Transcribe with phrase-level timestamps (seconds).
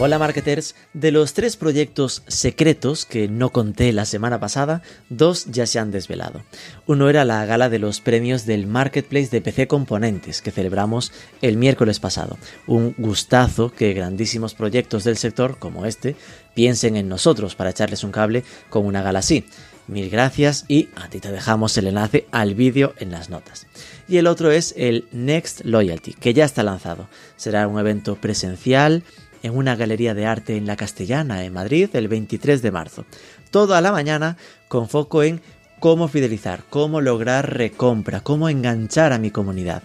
[0.00, 5.66] Hola marketers, de los tres proyectos secretos que no conté la semana pasada, dos ya
[5.66, 6.44] se han desvelado.
[6.86, 11.10] Uno era la gala de los premios del Marketplace de PC Componentes que celebramos
[11.42, 12.38] el miércoles pasado.
[12.68, 16.14] Un gustazo que grandísimos proyectos del sector como este
[16.54, 19.46] piensen en nosotros para echarles un cable con una gala así.
[19.88, 23.66] Mil gracias y a ti te dejamos el enlace al vídeo en las notas.
[24.06, 27.08] Y el otro es el Next Loyalty, que ya está lanzado.
[27.36, 29.02] Será un evento presencial
[29.42, 33.04] en una galería de arte en la Castellana, en Madrid, el 23 de marzo.
[33.50, 34.36] Todo a la mañana
[34.68, 35.40] con foco en
[35.80, 39.82] cómo fidelizar, cómo lograr recompra, cómo enganchar a mi comunidad,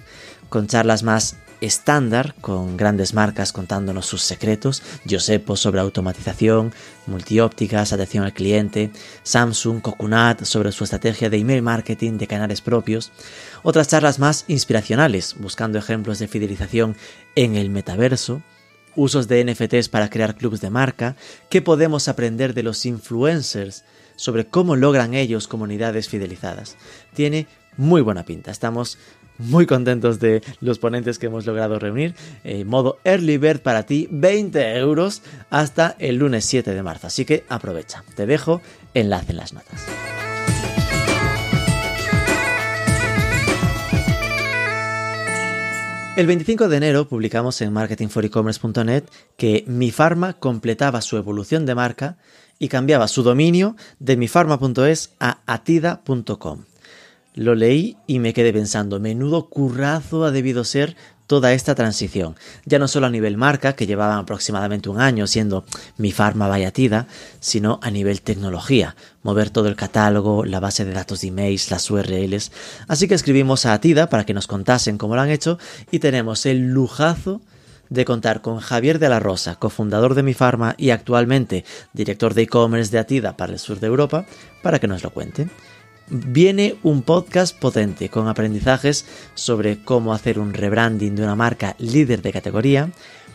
[0.50, 6.74] con charlas más estándar, con grandes marcas contándonos sus secretos, Josepo sobre automatización,
[7.08, 8.92] multiópticas, atención al cliente,
[9.24, 13.14] Samsung, Coconut sobre su estrategia de email marketing de canales propios,
[13.64, 16.98] otras charlas más inspiracionales, buscando ejemplos de fidelización
[17.36, 18.42] en el metaverso,
[18.96, 21.16] usos de NFTs para crear clubs de marca,
[21.50, 23.84] qué podemos aprender de los influencers
[24.16, 26.78] sobre cómo logran ellos comunidades fidelizadas.
[27.14, 28.52] Tiene muy buena pinta.
[28.52, 28.98] Estamos
[29.38, 32.16] muy contentos de los ponentes que hemos logrado reunir.
[32.44, 37.08] En modo Early Bird para ti, 20 euros hasta el lunes 7 de marzo.
[37.08, 38.04] Así que aprovecha.
[38.16, 38.62] Te dejo
[38.94, 39.84] enlace en las notas.
[46.16, 49.92] El 25 de enero publicamos en marketingforecommerce.net que Mi
[50.40, 52.18] completaba su evolución de marca
[52.60, 56.66] y cambiaba su dominio de mifarma.es a atida.com.
[57.34, 60.96] Lo leí y me quedé pensando, menudo currazo ha debido ser
[61.28, 62.36] toda esta transición,
[62.66, 65.66] ya no solo a nivel marca, que llevaban aproximadamente un año siendo
[65.98, 67.08] mi farma Vallatida,
[67.40, 71.90] sino a nivel tecnología, mover todo el catálogo, la base de datos de emails, las
[71.90, 72.52] URLs.
[72.88, 75.58] Así que escribimos a Atida para que nos contasen cómo lo han hecho
[75.92, 77.42] y tenemos el lujazo
[77.90, 82.44] de contar con Javier de la Rosa, cofundador de Mi Farma y actualmente director de
[82.44, 84.26] e-commerce de Atida para el sur de Europa,
[84.62, 85.48] para que nos lo cuente
[86.10, 89.06] viene un podcast potente con aprendizajes
[89.36, 92.92] sobre cómo hacer un rebranding de una marca líder de categoría,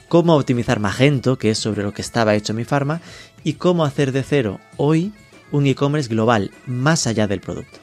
[0.08, 3.00] cómo optimizar Magento, que es sobre lo que estaba hecho mi farma,
[3.44, 5.12] y cómo hacer de cero hoy
[5.50, 7.78] un e-commerce global más allá del producto.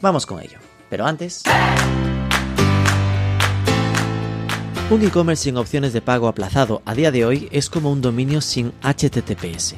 [0.00, 0.58] Vamos con ello.
[0.88, 1.42] Pero antes...
[4.88, 8.40] Un e-commerce sin opciones de pago aplazado a día de hoy es como un dominio
[8.40, 9.74] sin HTTPS.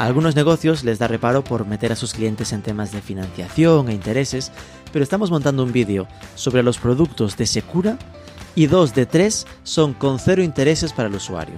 [0.00, 3.92] Algunos negocios les da reparo por meter a sus clientes en temas de financiación e
[3.92, 4.50] intereses,
[4.94, 7.98] pero estamos montando un vídeo sobre los productos de Secura
[8.54, 11.56] y dos de tres son con cero intereses para el usuario.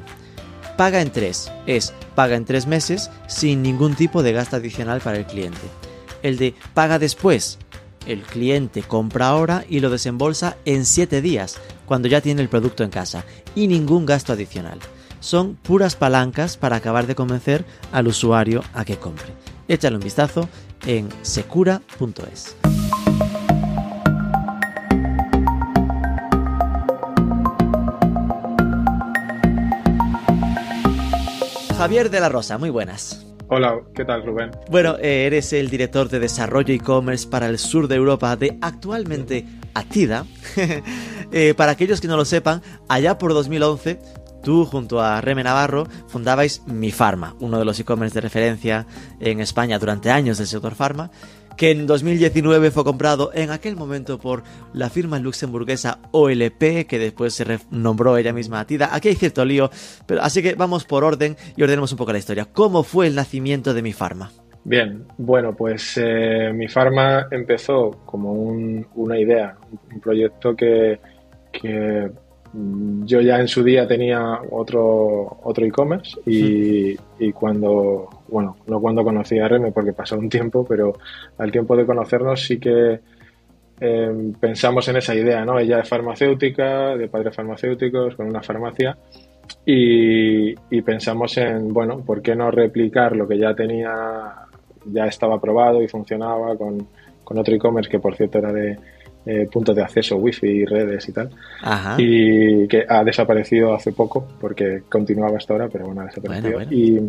[0.76, 5.19] Paga en tres es paga en tres meses sin ningún tipo de gasto adicional para
[5.19, 5.62] el cliente.
[6.24, 7.60] El de paga después,
[8.09, 12.82] el cliente compra ahora y lo desembolsa en siete días, cuando ya tiene el producto
[12.82, 13.24] en casa,
[13.54, 14.80] y ningún gasto adicional
[15.22, 19.33] son puras palancas para acabar de convencer al usuario a que compre.
[19.69, 20.49] Échale un vistazo
[20.84, 22.56] en secura.es.
[31.78, 33.27] Javier de la Rosa, muy buenas.
[33.49, 34.50] Hola, ¿qué tal Rubén?
[34.71, 39.47] Bueno, eh, eres el director de desarrollo e-commerce para el sur de Europa de actualmente
[39.75, 40.27] Atida.
[41.34, 42.60] Eh, para aquellos que no lo sepan,
[42.91, 43.99] allá por 2011
[44.42, 48.86] Tú, junto a Reme Navarro, fundabais Mi Pharma, uno de los e-commerce de referencia
[49.20, 51.10] en España durante años del sector farma,
[51.56, 54.42] que en 2019 fue comprado en aquel momento por
[54.72, 58.94] la firma luxemburguesa OLP, que después se renombró ella misma a Tida.
[58.94, 59.70] Aquí hay cierto lío,
[60.06, 62.47] pero así que vamos por orden y ordenemos un poco la historia.
[62.53, 64.32] ¿Cómo fue el nacimiento de Mi Pharma?
[64.64, 69.56] Bien, bueno, pues eh, Mi Pharma empezó como una idea,
[69.92, 71.00] un proyecto que,
[71.53, 72.10] que
[72.52, 79.03] yo ya en su día tenía otro otro e-commerce y, y, cuando, bueno, no cuando
[79.03, 80.92] conocí a Reme porque pasó un tiempo, pero
[81.38, 83.00] al tiempo de conocernos sí que
[83.80, 85.59] em, pensamos en esa idea, ¿no?
[85.59, 88.98] Ella es farmacéutica, de padres farmacéuticos, con una farmacia
[89.65, 93.91] y, y pensamos en, bueno, ¿por qué no replicar lo que ya tenía,
[94.84, 96.86] ya estaba probado y funcionaba con,
[97.24, 98.77] con otro e-commerce que por cierto era de
[99.24, 101.30] eh, puntos de acceso, wifi, redes y tal.
[101.98, 106.63] Y que ha desaparecido hace poco, porque continuaba hasta ahora, pero bueno, ha desaparecido.
[106.71, 107.01] Y,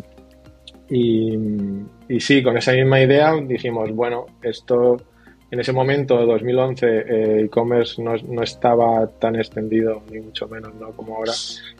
[0.89, 4.97] y, sí, con esa misma idea dijimos, bueno, esto
[5.49, 10.91] en ese momento, 2011, eh, e-commerce no, no, estaba tan extendido, ni mucho menos ¿no?
[10.91, 11.33] como ahora.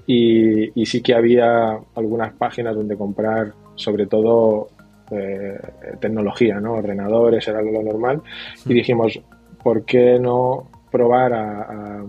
[0.06, 4.68] Y, y, sí que había algunas páginas donde comprar, sobre todo
[5.12, 5.60] eh,
[6.00, 6.74] tecnología, ¿no?
[6.74, 8.22] ordenadores, era lo normal.
[8.66, 9.20] Y dijimos,
[9.64, 12.04] ¿por qué no probar a,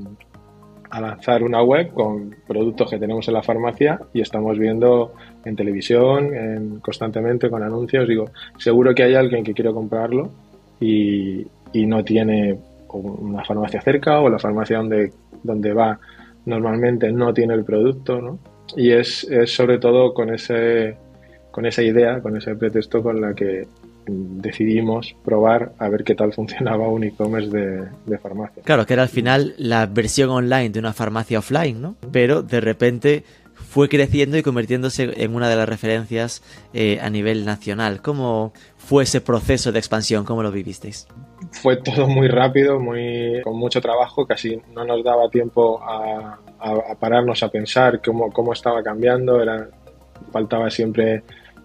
[1.00, 5.14] lanzar una web con productos que tenemos en la farmacia y estamos viendo
[5.44, 8.06] en televisión, en, constantemente con anuncios?
[8.06, 10.30] Digo, seguro que hay alguien que quiere comprarlo
[10.80, 12.58] y, y no tiene
[12.92, 15.12] una farmacia cerca o la farmacia donde,
[15.42, 15.98] donde va
[16.46, 18.38] normalmente no tiene el producto, ¿no?
[18.76, 20.96] Y es, es sobre todo con, ese,
[21.50, 23.66] con esa idea, con ese pretexto con la que
[24.06, 28.62] decidimos probar a ver qué tal funcionaba un e-commerce de, de, farmacia.
[28.62, 31.96] Claro, que era al final la versión online de una farmacia offline, ¿no?
[32.12, 33.24] Pero de repente
[33.54, 36.42] fue creciendo y convirtiéndose en una de las referencias
[36.72, 38.02] eh, a nivel nacional.
[38.02, 40.24] ¿Cómo fue ese proceso de expansión?
[40.24, 41.08] ¿Cómo lo vivisteis?
[41.50, 46.70] Fue todo muy rápido, muy con mucho trabajo, casi no nos daba tiempo a, a,
[46.92, 49.68] a pararnos a pensar cómo, cómo estaba cambiando, era,
[50.32, 51.22] faltaba siempre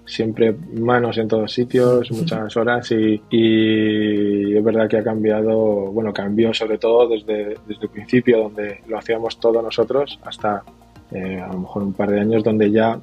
[0.09, 6.11] siempre manos en todos sitios, muchas horas y, y, es verdad que ha cambiado, bueno,
[6.11, 10.63] cambió sobre todo desde, desde el principio donde lo hacíamos todos nosotros hasta
[11.11, 12.99] eh, a lo mejor un par de años donde ya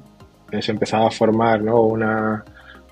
[0.59, 1.81] se empezaba a formar ¿no?
[1.81, 2.43] una,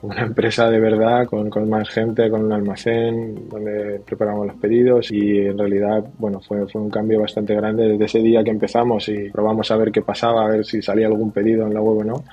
[0.02, 5.12] una empresa de verdad con, con, más gente, con un almacén donde preparamos los pedidos
[5.12, 9.10] y en realidad bueno fue, fue un cambio bastante grande desde ese día que empezamos
[9.10, 11.98] y probamos a ver qué pasaba, a ver si salía algún pedido en la web
[11.98, 12.24] o no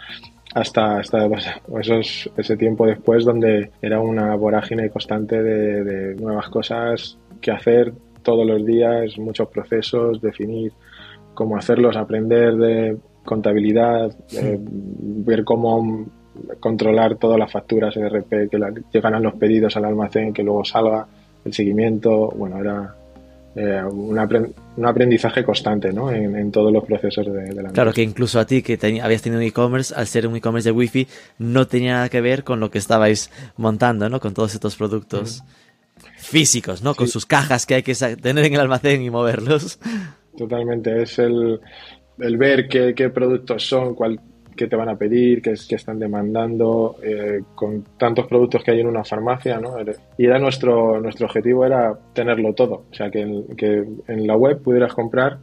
[0.54, 1.28] hasta, hasta
[1.80, 7.92] esos, ese tiempo después donde era una vorágine constante de, de nuevas cosas que hacer
[8.22, 10.72] todos los días, muchos procesos, definir
[11.34, 16.06] cómo hacerlos, aprender de contabilidad, eh, ver cómo
[16.60, 20.64] controlar todas las facturas ERP que la, llegan a los pedidos al almacén, que luego
[20.64, 21.06] salga
[21.44, 22.28] el seguimiento.
[22.30, 22.94] Bueno, era
[23.54, 26.10] eh, un, aprend un, aprendizaje constante ¿no?
[26.10, 27.72] en, en, todos los procesos de, de la empresa.
[27.72, 31.06] Claro, que incluso a ti que habías tenido e-commerce, al ser un e-commerce de Wi-Fi,
[31.38, 34.20] no tenía nada que ver con lo que estabais montando, ¿no?
[34.20, 35.42] con todos estos productos.
[36.16, 36.92] Físicos, ¿no?
[36.92, 36.98] Sí.
[36.98, 39.78] Con sus cajas que hay que tener en el almacén y moverlos.
[40.36, 41.60] Totalmente, es el,
[42.18, 44.20] el ver qué, qué, productos son, cuál,
[44.56, 48.80] qué te van a pedir, qué, qué están demandando, eh, con tantos productos que hay
[48.80, 49.76] en una farmacia, ¿no?
[50.18, 54.94] Y era nuestro, nuestro objetivo era tenerlo todo, o sea, que, en la web pudieras
[54.94, 55.38] comprar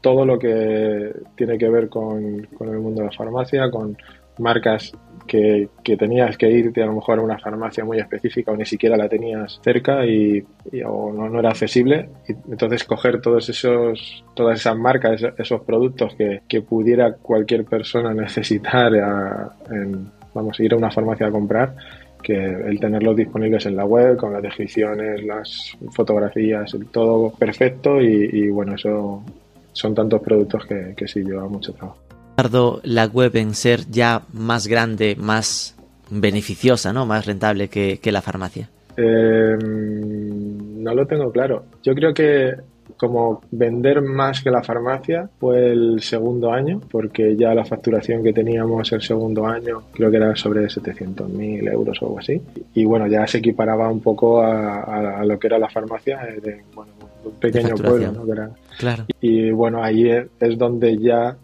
[0.00, 3.96] todo lo que tiene que ver con el mundo de la farmacia, con
[4.38, 4.92] marcas
[5.28, 8.96] que, tenías que irte a lo mejor a una farmacia muy específica o ni siquiera
[8.96, 10.44] la tenías cerca y,
[10.84, 12.08] o no, era accesible.
[12.28, 18.92] Y entonces coger todos esos, todas esas marcas, esos productos que, pudiera cualquier persona necesitar
[18.96, 19.54] a,
[20.34, 21.76] vamos ir a una farmacia a comprar,
[22.20, 28.28] que el tenerlos disponibles en la web con las descripciones, las fotografías, todo perfecto y,
[28.32, 29.22] y bueno, eso
[29.72, 32.07] son tantos productos que, que sí lleva mucho trabajo
[32.84, 35.76] la web en ser ya más grande, más
[36.10, 37.04] beneficiosa, ¿no?
[37.04, 38.68] Más rentable que, que la farmacia?
[38.96, 41.64] Eh, no lo tengo claro.
[41.82, 42.54] Yo creo que
[42.96, 48.32] como vender más que la farmacia fue el segundo año, porque ya la facturación que
[48.32, 52.40] teníamos el segundo año creo que era sobre 700.000 euros o algo así.
[52.74, 56.18] Y bueno, ya se equiparaba un poco a, a, a lo que era la farmacia
[56.42, 56.92] de bueno,
[57.24, 58.12] un pequeño pueblo.
[58.12, 58.32] ¿no?
[58.32, 59.04] Era, claro.
[59.20, 61.36] Y bueno, ahí es donde ya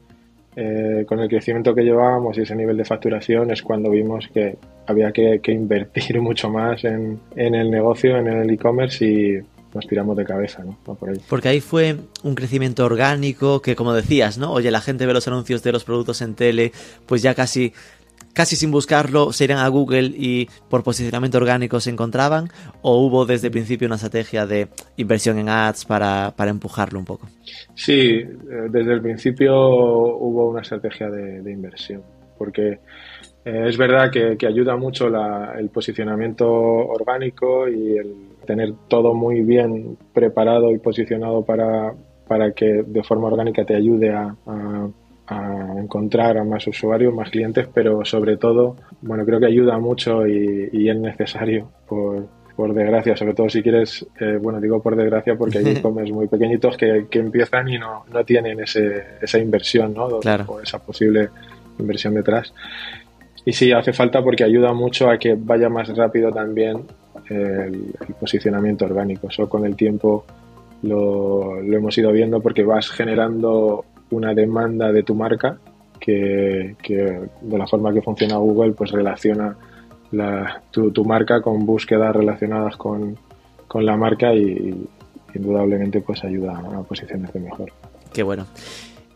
[0.57, 4.57] eh, con el crecimiento que llevábamos y ese nivel de facturación es cuando vimos que
[4.87, 9.39] había que, que invertir mucho más en, en, el negocio, en el e-commerce y
[9.75, 10.79] nos tiramos de cabeza, ¿no?
[10.95, 11.21] Por ahí.
[11.29, 14.53] Porque ahí fue un crecimiento orgánico que, como decías, ¿no?
[14.53, 16.73] Oye, la gente ve los anuncios de los productos en tele,
[17.07, 17.73] pues ya casi
[18.35, 22.49] casi sin buscarlo se irían a Google y por posicionamiento orgánico se encontraban?
[22.83, 27.05] ¿O hubo desde el principio una estrategia de inversión en ads para, para empujarlo un
[27.05, 27.29] poco?
[27.75, 28.23] Sí,
[28.71, 32.03] desde el principio hubo una estrategia de, inversión,
[32.37, 32.81] porque
[33.45, 35.09] eh, es verdad que, que ayuda mucho
[35.57, 38.15] el posicionamiento orgánico y el
[38.45, 41.95] tener todo muy bien preparado y posicionado para,
[42.27, 44.37] para que de forma orgánica te ayude a
[45.27, 50.27] a encontrar a más usuarios, más clientes, pero sobre todo, bueno, creo que ayuda mucho
[50.27, 52.27] y, y es necesario por,
[52.57, 56.29] por desgracia, sobre todo si quieres, eh, bueno, digo por desgracia porque hay e-commerce muy
[56.29, 60.21] pequeñitos que, que, empiezan y no, no tienen ese, esa inversión, ¿no?
[60.21, 60.45] Claro.
[60.49, 61.31] O esa posible
[61.79, 62.53] inversión detrás.
[63.45, 66.85] Y sí, hace falta porque ayuda mucho a que vaya más rápido también
[67.29, 69.29] el, el posicionamiento orgánico.
[69.29, 70.25] Eso con el tiempo
[70.83, 75.59] lo, lo hemos ido viendo porque vas generando una demanda de tu marca
[75.99, 76.95] que, que,
[77.41, 79.57] de la forma que funciona Google pues relaciona
[80.13, 83.19] la, tu, tu, marca con búsquedas relacionadas con,
[83.67, 84.87] con la marca y,
[85.35, 87.73] indudablemente pues ayuda a posicionarse mejor.
[88.13, 88.47] Qué bueno.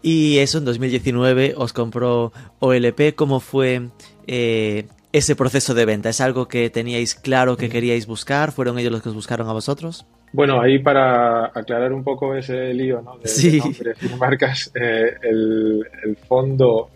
[0.03, 3.15] Y eso en 2019 os compró OLP.
[3.15, 3.89] ¿Cómo fue
[4.27, 6.09] eh, ese proceso de venta?
[6.09, 8.53] ¿Es algo que teníais claro que queríais buscar?
[8.53, 10.07] ¿Fueron ellos los que os buscaron a vosotros?
[10.33, 13.19] Bueno, ahí para aclarar un poco ese lío ¿no?
[13.19, 15.87] de, nombres y marcas, eh, el,
[16.27, 16.91] fondo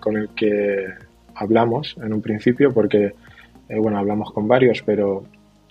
[0.00, 0.86] con el que
[1.34, 3.12] hablamos en un principio, porque
[3.68, 5.24] eh, bueno, hablamos con varios, pero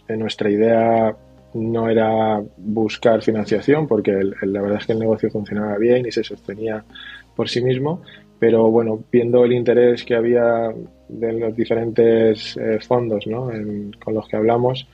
[0.08, 1.16] nuestra idea
[1.54, 4.12] no era buscar financiación porque
[4.42, 6.84] la verdad es que el negocio funcionaba bien y se sostenía
[7.36, 8.02] por sí mismo,
[8.40, 10.74] pero bueno, viendo el interés que había
[11.08, 13.26] de los diferentes eh, fondos
[14.04, 14.88] con los que hablamos,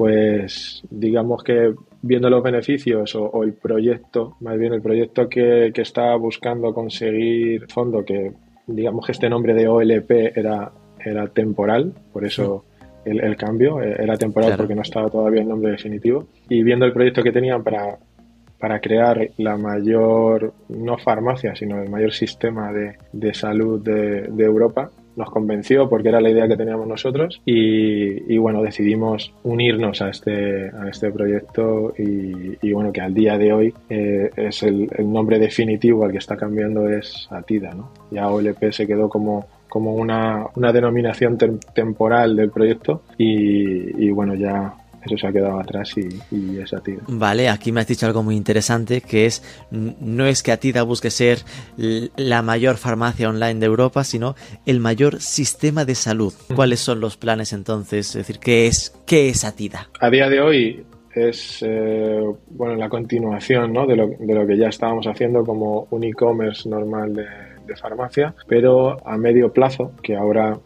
[0.00, 5.82] pues digamos que viendo los beneficios o, el proyecto, más bien el proyecto que, que
[5.82, 8.32] estaba buscando conseguir fondo, que
[8.66, 10.72] digamos que este nombre de OLP era,
[11.04, 12.64] era temporal, por eso
[13.04, 16.28] el, cambio, eh, era temporal porque no estaba todavía el nombre definitivo.
[16.48, 17.98] Y viendo el proyecto que tenían para,
[18.58, 24.44] para crear la mayor, no farmacia, sino el mayor sistema de, de salud de, de,
[24.44, 30.02] Europa, nos convenció porque era la idea que teníamos nosotros y, y bueno, decidimos unirnos
[30.02, 34.62] a este, a este proyecto y, y bueno, que al día de hoy eh, es
[34.62, 37.92] el, el, nombre definitivo al que está cambiando es Atida, ¿no?
[38.10, 41.38] Ya OLP se quedó como como una, una denominación
[41.72, 44.74] temporal del proyecto y, bueno, ya
[45.04, 47.02] eso se ha quedado atrás y, y, es Atida.
[47.08, 51.10] Vale, aquí me has dicho algo muy interesante que es no es que Atida busque
[51.10, 51.38] ser
[51.76, 54.34] la mayor farmacia online de Europa, sino
[54.66, 56.32] el mayor sistema de salud.
[56.54, 58.08] ¿Cuáles son los planes entonces?
[58.08, 59.88] Es decir, ¿qué es, qué es Atida?
[60.00, 63.86] A día de hoy es eh, bueno la continuación ¿no?
[63.86, 67.26] de, lo, de lo que ya estábamos haciendo como un e-commerce normal de
[67.70, 70.58] de farmacia, pero a medio plazo, que ahora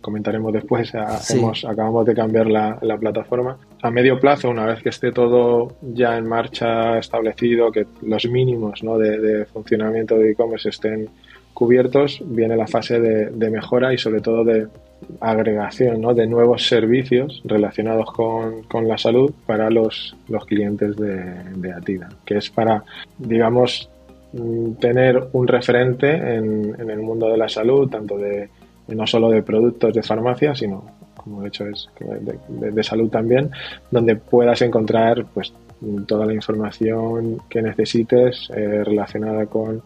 [0.00, 3.58] comentaremos después, acabamos de cambiar la, plataforma.
[3.82, 8.80] A medio plazo, una vez que esté todo ya en marcha establecido, que los mínimos
[8.80, 11.08] de, funcionamiento de e-commerce estén
[11.52, 14.68] cubiertos, viene la fase de, mejora y sobre todo de
[15.20, 22.50] agregación de nuevos servicios relacionados con, la salud para los, clientes de, Atida, que es
[22.50, 22.84] para,
[23.18, 23.90] digamos,
[24.32, 28.48] Mm, tener un referente en, el mundo de la salud, tanto de,
[28.88, 30.84] no solo de productos de farmacia, sino
[31.22, 31.88] como de hecho es
[32.60, 33.50] de, salud también,
[33.90, 35.52] donde puedas encontrar pues
[36.06, 39.82] toda la información que necesites eh, relacionada con,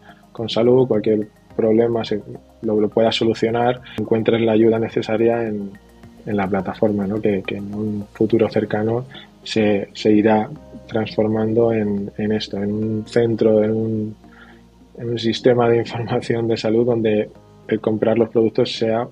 [0.47, 2.21] salud, cualquier problema se,
[2.61, 5.71] lo, puedas solucionar, encuentres la ayuda necesaria en,
[6.27, 7.19] en la plataforma, ¿no?
[7.19, 9.05] que, en un futuro cercano
[9.41, 10.47] se, se irá
[10.87, 14.15] transformando en, en esto, en un centro, en un
[14.97, 17.29] en un sistema de información de salud donde
[17.67, 19.07] el comprar los productos sea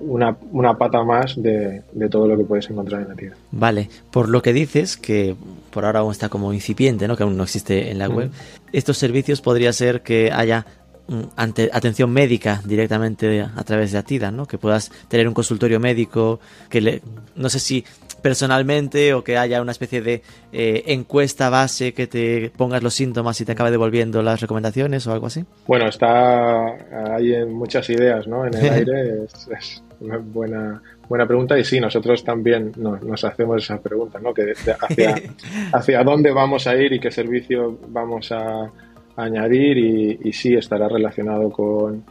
[0.00, 3.36] una, una pata más de, de, todo lo que puedes encontrar en la tienda.
[3.50, 5.34] Vale, por lo que dices, que
[5.70, 7.16] por ahora aún está como incipiente, ¿no?
[7.16, 8.30] que aún no existe en la web,
[8.72, 10.66] estos servicios podría ser que haya
[11.08, 14.46] mm, ante, atención médica directamente a través de Atida, ¿no?
[14.46, 17.02] Que puedas tener un consultorio médico, que le,
[17.34, 17.84] no sé si
[18.22, 20.22] personalmente o que haya una especie de
[20.52, 25.12] eh, encuesta base que te pongas los síntomas y te acabe devolviendo las recomendaciones o
[25.12, 25.44] algo así?
[25.66, 26.66] Bueno, está
[27.14, 28.46] hay muchas ideas ¿no?
[28.46, 33.80] en el aire, es, una buena, buena pregunta y sí, nosotros también nos, hacemos esa
[33.80, 34.34] pregunta, ¿no?
[34.34, 35.14] Que hacia,
[35.72, 38.70] hacia dónde vamos a ir y qué servicio vamos a,
[39.16, 42.04] añadir y, y, sí estará relacionado con,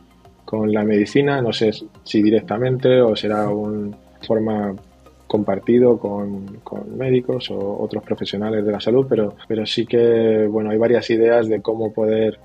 [0.43, 1.71] con la medicina, no sé
[2.03, 4.73] si directamente o será una forma
[5.27, 10.69] compartido con, con, médicos o otros profesionales de la salud, pero, pero sí que bueno
[10.69, 12.39] hay varias ideas de cómo poder,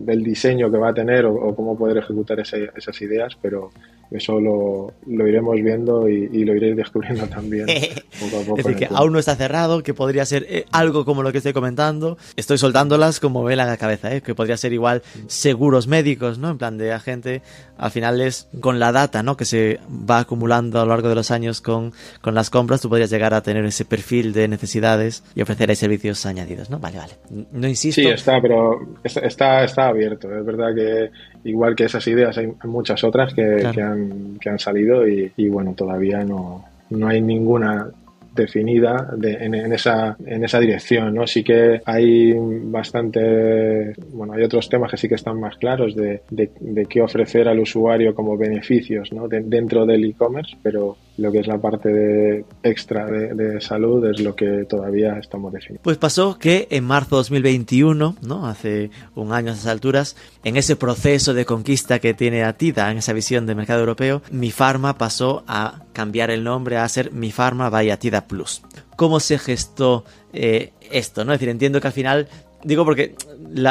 [0.00, 3.70] del diseño que va a tener o, cómo poder ejecutar esas ideas, pero
[4.10, 7.66] eso lo, lo iremos viendo y, lo iréis descubriendo también
[8.20, 8.58] poco a poco.
[8.58, 11.38] Es decir, que aún no está cerrado, que podría ser eh, algo como lo que
[11.38, 12.18] estoy comentando.
[12.36, 14.20] Estoy soltándolas como vela en la cabeza, ¿eh?
[14.20, 16.50] que podría ser igual seguros médicos, ¿no?
[16.50, 17.42] En plan de agente,
[17.78, 19.36] al final es con la data, ¿no?
[19.36, 22.88] Que se va acumulando a lo largo de los años con, con las compras, tú
[22.88, 26.78] podrías llegar a tener ese perfil de necesidades y ofrecer ahí servicios añadidos, ¿no?
[26.78, 27.12] Vale, vale.
[27.52, 28.00] No insisto.
[28.00, 30.32] Sí, está, pero está, está abierto.
[30.34, 31.10] Es verdad que
[31.44, 35.48] igual que esas ideas hay muchas otras que, que, han, que han salido y, y
[35.48, 37.88] bueno, todavía no, no hay ninguna
[38.34, 41.26] definida en, esa, en esa dirección, ¿no?
[41.26, 46.22] Sí que hay bastante, bueno, hay otros temas que sí que están más claros de,
[46.30, 49.28] de, qué ofrecer al usuario como beneficios, ¿no?
[49.28, 54.34] dentro del e-commerce, pero lo que es la parte de extra de, salud es lo
[54.34, 55.82] que todavía estamos definiendo.
[55.82, 58.46] Pues pasó que en marzo de 2021, ¿no?
[58.46, 62.98] Hace un año a esas alturas, en ese proceso de conquista que tiene Atida, en
[62.98, 67.30] esa visión de mercado europeo, Mi Pharma pasó a cambiar el nombre a ser Mi
[67.30, 68.62] Pharma by Atida Plus.
[68.96, 71.32] cómo se gestó eh, esto, ¿no?
[71.32, 72.28] Es decir, entiendo que al final,
[72.64, 73.14] digo porque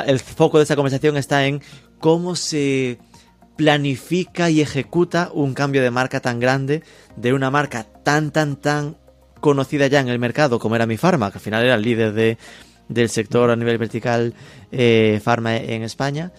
[0.05, 1.61] el foco de esta conversación está en
[1.99, 2.99] cómo se
[3.55, 6.83] planifica y ejecuta un cambio de marca tan grande
[7.15, 8.97] de una marca tan, tan, tan
[9.39, 12.13] conocida ya en el mercado como era mi Pharma, que al final era el líder
[12.13, 12.37] de,
[12.87, 14.33] del sector a nivel vertical
[14.71, 16.31] eh, Pharma en España,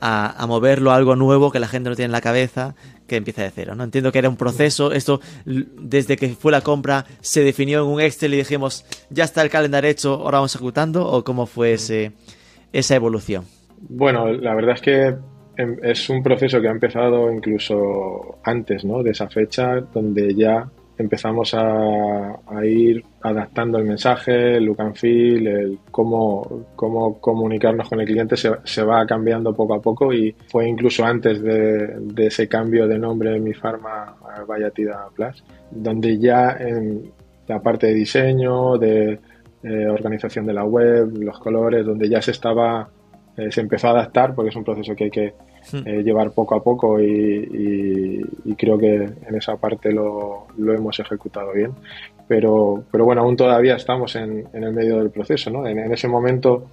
[0.00, 2.74] a, moverlo a algo nuevo que la gente no tiene en la cabeza,
[3.06, 3.74] que empieza de cero.
[3.74, 3.84] ¿no?
[3.84, 8.00] Entiendo que era un proceso, esto desde que fue la compra se definió en un
[8.00, 12.94] Excel y dijimos, ya está el calendario hecho, ahora vamos ejecutando, o cómo fue esa
[12.94, 13.44] evolución.
[13.88, 15.14] Bueno, la verdad es que
[15.56, 19.02] es un proceso que ha empezado incluso antes ¿no?
[19.02, 25.46] de esa fecha, donde ya empezamos a, ir adaptando el mensaje, el look and feel,
[25.46, 30.68] el cómo, cómo comunicarnos con el cliente se, va cambiando poco a poco y fue
[30.68, 36.56] incluso antes de, ese cambio de nombre de mi farma a Vallatida Plus, donde ya
[36.58, 37.10] en
[37.48, 39.18] la parte de diseño, de
[39.62, 42.88] eh, organización de la web, los colores, donde ya se estaba,
[43.36, 45.34] eh, se empezó a adaptar porque es un proceso que hay que.
[45.72, 48.20] Eh, llevar poco a poco y,
[48.58, 51.72] creo que en esa parte lo, hemos ejecutado bien.
[52.28, 55.50] Pero, pero bueno, aún todavía estamos en, el medio del proceso.
[55.50, 55.66] ¿no?
[55.66, 56.66] En, ese momento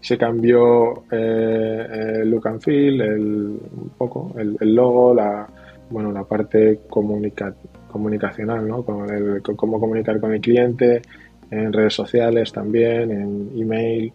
[0.00, 5.48] se cambió eh, el look and feel, el, un poco, el, logo, la,
[5.90, 8.84] bueno, la parte comunicacional, ¿no?
[8.84, 11.02] Con el, cómo comunicar con el cliente,
[11.50, 14.12] en redes sociales también, en email.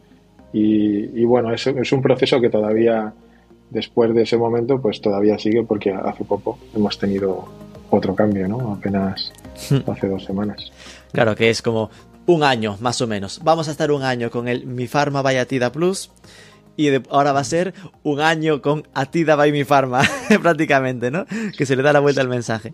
[0.53, 3.13] Y, y bueno, es, es un proceso que todavía
[3.71, 7.45] después de ese momento, pues todavía sigue porque hace poco hemos tenido
[7.89, 8.73] otro cambio, ¿no?
[8.73, 9.31] Apenas
[9.87, 10.71] hace dos semanas.
[11.11, 11.89] Claro, que es como
[12.27, 13.41] un año, más o menos.
[13.43, 16.11] Vamos a estar un año con el Mi Pharma by Atida Plus
[16.77, 20.01] y ahora va a ser un año con Atida by Mi Pharma,
[20.41, 21.25] prácticamente, ¿no?
[21.57, 22.73] Que se le da la vuelta al mensaje.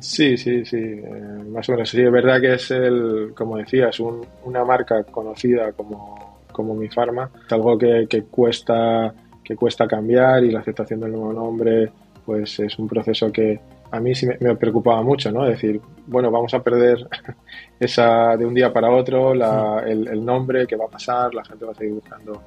[0.00, 1.88] Sí, sí, sí, eh, más o menos.
[1.90, 6.27] Sí, es verdad que es el, como decías, una marca conocida como,
[6.58, 7.30] como Mi Pharma.
[7.46, 9.14] Es algo que, que cuesta
[9.48, 11.90] que cuesta cambiar y la aceptación del nuevo nombre,
[12.26, 13.58] pues es un proceso que
[13.90, 15.44] a mí sí me, preocupaba mucho, ¿no?
[15.46, 17.08] Es decir, bueno, vamos a perder
[17.80, 21.72] esa de un día para otro, el, nombre, qué va a pasar, la gente va
[21.72, 22.42] a seguir buscando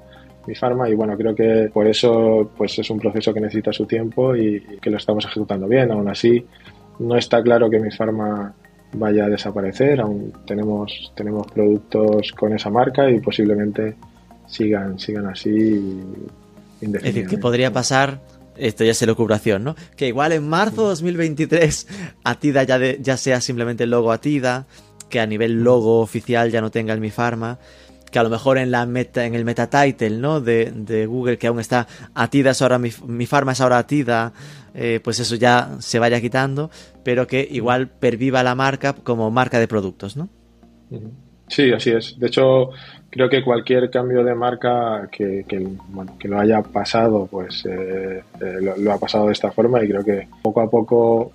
[0.46, 3.88] mi farma y bueno, creo que por eso pues es un proceso que necesita su
[3.88, 5.92] tiempo y, que lo estamos ejecutando bien.
[5.92, 6.46] Aún así,
[7.00, 8.54] no está claro que mi farma
[8.94, 13.96] vaya a desaparecer, aún tenemos, tenemos productos con esa marca y posiblemente
[14.52, 16.04] sigan, sigan así
[16.82, 18.22] es decir, que podría pasar,
[18.58, 19.76] esto ya es elucubración, ¿no?
[19.96, 21.88] Que igual en marzo de 2023
[22.24, 24.66] Atida ya, ya sea simplemente el logo Atida,
[25.10, 27.60] que a nivel logo oficial ya no tenga el Mi Pharma,
[28.12, 30.42] que a lo mejor en la meta, en el meta title, ¿no?
[30.42, 34.34] De, Google, que aún está Atida es ahora mi, mi Pharma es ahora Atida,
[34.74, 36.72] eh, pues eso ya se vaya quitando,
[37.04, 40.30] pero que igual perviva la marca como marca de productos, ¿no?
[41.48, 42.18] Sí, así es.
[42.20, 42.72] De hecho,
[43.12, 45.46] creo que cualquier cambio de marca que,
[45.90, 49.90] bueno, que lo haya pasado, pues eh, eh, lo, ha pasado de esta forma y
[49.90, 51.34] creo que poco a poco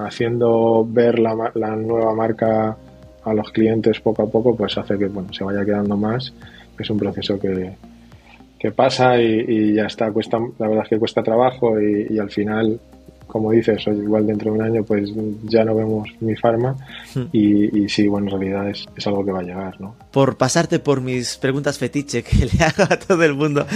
[0.00, 2.76] haciendo ver la, la, nueva marca
[3.24, 6.32] a los clientes poco a poco, pues hace que bueno, se vaya quedando más.
[6.78, 7.72] Es un proceso que,
[8.58, 10.10] que pasa y, ya está.
[10.10, 12.80] Cuesta, la verdad es que cuesta trabajo y al final
[13.28, 15.10] como dices, igual dentro de un año pues
[15.44, 16.76] ya no vemos mi farma
[17.14, 17.24] hmm.
[17.32, 19.94] y, y, sí, bueno, en realidad es, es, algo que va a llegar, ¿no?
[20.10, 23.66] Por pasarte por mis preguntas fetiche que le hago a todo el mundo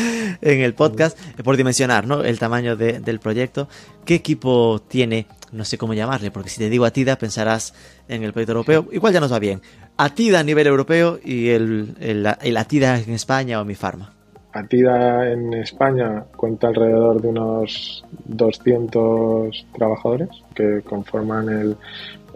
[0.41, 2.25] en el podcast, por dimensionar, ¿no?
[2.25, 3.69] El tamaño del proyecto,
[4.05, 5.27] ¿qué equipo tiene?
[5.53, 7.75] No sé cómo llamarle, porque si te digo Atida pensarás
[8.09, 9.61] en el proyecto europeo, igual ya nos va bien.
[9.99, 14.15] Atida a nivel europeo y el, el, el Atida en España o mi farma.
[14.53, 21.77] Atida en España cuenta alrededor de unos 200 trabajadores que conforman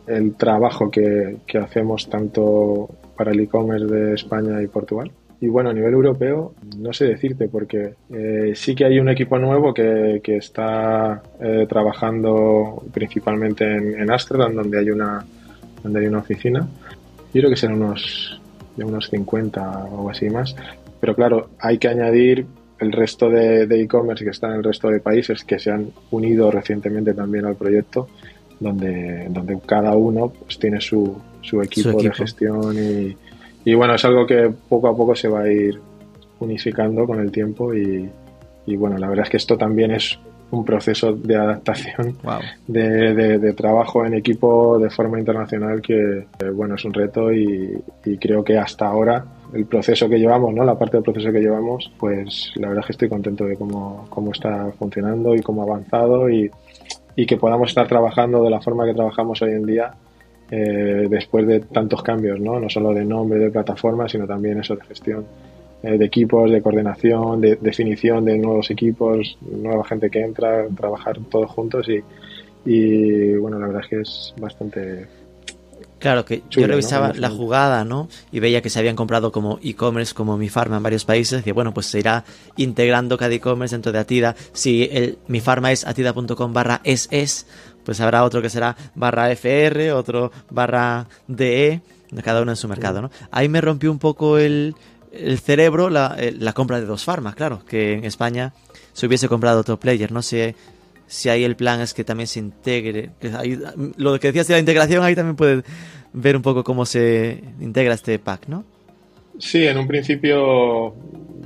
[0.07, 5.11] el, trabajo que, hacemos tanto para el e-commerce de España y Portugal.
[5.41, 9.39] Y bueno, a nivel europeo, no sé decirte, porque eh, sí que hay un equipo
[9.39, 15.23] nuevo que, está eh, trabajando principalmente en, en donde hay una,
[15.83, 16.67] donde hay una oficina.
[17.35, 18.41] Yo creo que serán unos,
[18.79, 20.57] unos 50 o así más.
[21.01, 22.47] Pero claro, hay que añadir
[22.79, 26.51] el resto de e-commerce que están en el resto de países que se han unido
[26.51, 28.09] recientemente también al proyecto,
[28.61, 33.17] donde, donde cada uno pues, tiene su, su, equipo de gestión y,
[33.65, 35.79] y, bueno, es algo que poco a poco se va a ir
[36.41, 38.09] unificando con el tiempo y,
[38.67, 40.19] y bueno, la verdad es que esto también es
[40.51, 42.17] un proceso de adaptación,
[42.69, 48.17] de, de, trabajo en equipo de forma internacional que, bueno, es un reto y, y,
[48.17, 50.65] creo que hasta ahora el proceso que llevamos, ¿no?
[50.65, 54.07] La parte del proceso que llevamos, pues la verdad es que estoy contento de cómo,
[54.09, 56.51] cómo está funcionando y cómo ha avanzado y,
[57.17, 59.95] y que podamos estar trabajando de la forma que trabajamos hoy en día
[60.51, 62.61] eh, después de tantos cambios, ¿no?
[62.61, 65.27] No solo de nombre, de plataforma, sino también eso de gestión
[65.83, 71.19] eh, de equipos, de coordinación, de definición de nuevos equipos, nueva gente que entra, trabajar
[71.31, 72.03] todos juntos y,
[72.65, 75.07] y bueno, la verdad es que es bastante
[75.99, 78.09] Claro, que yo revisaba la jugada, ¿no?
[78.31, 81.47] Y veía que se habían comprado como e-commerce, como Mi Pharma en varios países.
[81.47, 82.25] Y bueno, pues se irá
[82.57, 84.37] integrando cada e-commerce dentro de Atida.
[84.53, 87.47] Si el Mi Pharma es atida.com barra es,
[87.85, 91.81] pues habrá otro que será barra FR, otro barra DE,
[92.23, 93.11] cada uno en su mercado, ¿no?
[93.31, 94.75] Ahí me rompió un poco el,
[95.13, 98.53] el cerebro la, eh, la, compra de dos farmas, claro, que en España
[98.93, 100.13] se hubiese comprado otro player.
[100.13, 100.57] No sé
[101.07, 103.11] si ahí el plan es que también se integre.
[103.97, 105.65] lo que decías de la integración, ahí también puedes
[106.13, 108.65] ver un poco cómo se integra este pack, ¿no?
[109.39, 110.95] Sí, en un principio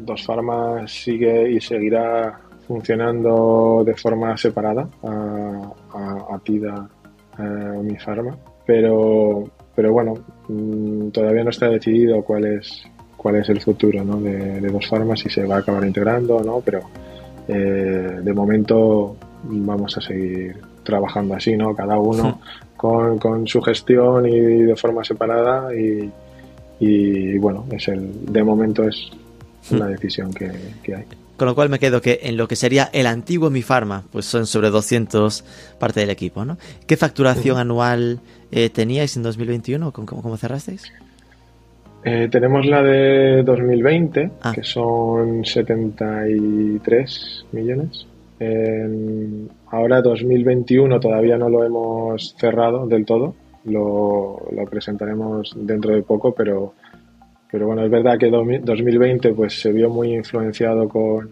[0.00, 6.88] Dos Farmas sigue y seguirá funcionando de forma separada a, a, a TIDA
[7.38, 10.14] o Mi Pharma, pero, pero bueno,
[10.48, 12.84] mm, todavía no está decidido cuál es
[13.16, 14.18] cuál es el futuro ¿no?
[14.18, 16.80] de, Dos Farmas, si se va a acabar integrando o no, pero
[17.48, 21.74] eh, de momento vamos a seguir trabajando así, ¿no?
[21.74, 22.40] Cada uno
[22.76, 26.10] con, con, su gestión y de forma separada y,
[26.80, 29.10] y, bueno, es el de momento es
[29.70, 30.50] la decisión que,
[30.82, 31.04] que, hay.
[31.36, 34.26] Con lo cual me quedo que en lo que sería el antiguo Mi Pharma, pues
[34.26, 35.44] son sobre 200
[35.78, 36.58] parte del equipo, ¿no?
[36.86, 39.92] ¿Qué facturación anual eh, teníais en 2021?
[39.92, 40.90] ¿Cómo, cómo cerrasteis?
[42.02, 44.52] Eh, tenemos la de 2020, ah.
[44.54, 48.06] que son 73 millones
[49.70, 56.74] ahora 2021 todavía no lo hemos cerrado del todo, lo, presentaremos dentro de poco, pero,
[57.50, 61.30] pero bueno, es verdad que 2020 pues se vio muy influenciado con,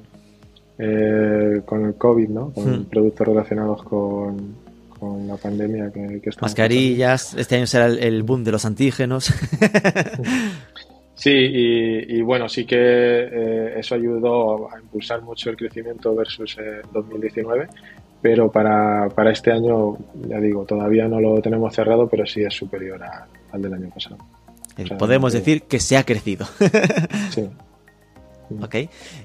[0.79, 2.53] eh, con el COVID, ¿no?
[2.53, 2.85] Con hmm.
[2.85, 4.55] productos relacionados con,
[4.99, 9.33] con la pandemia que, que Mascarillas, este año será el, boom de los antígenos.
[11.19, 16.57] Sí, y, bueno, sí que eh, eso ayudó a impulsar mucho el crecimiento versus
[16.93, 17.69] 2019, eh,
[18.23, 22.55] pero para, para, este año, ya digo, todavía no lo tenemos cerrado, pero sí es
[22.55, 23.01] superior
[23.51, 24.17] al del año pasado.
[24.77, 26.47] Eh, podemos decir que se ha crecido.
[27.31, 27.49] sí.
[28.63, 28.77] Ok.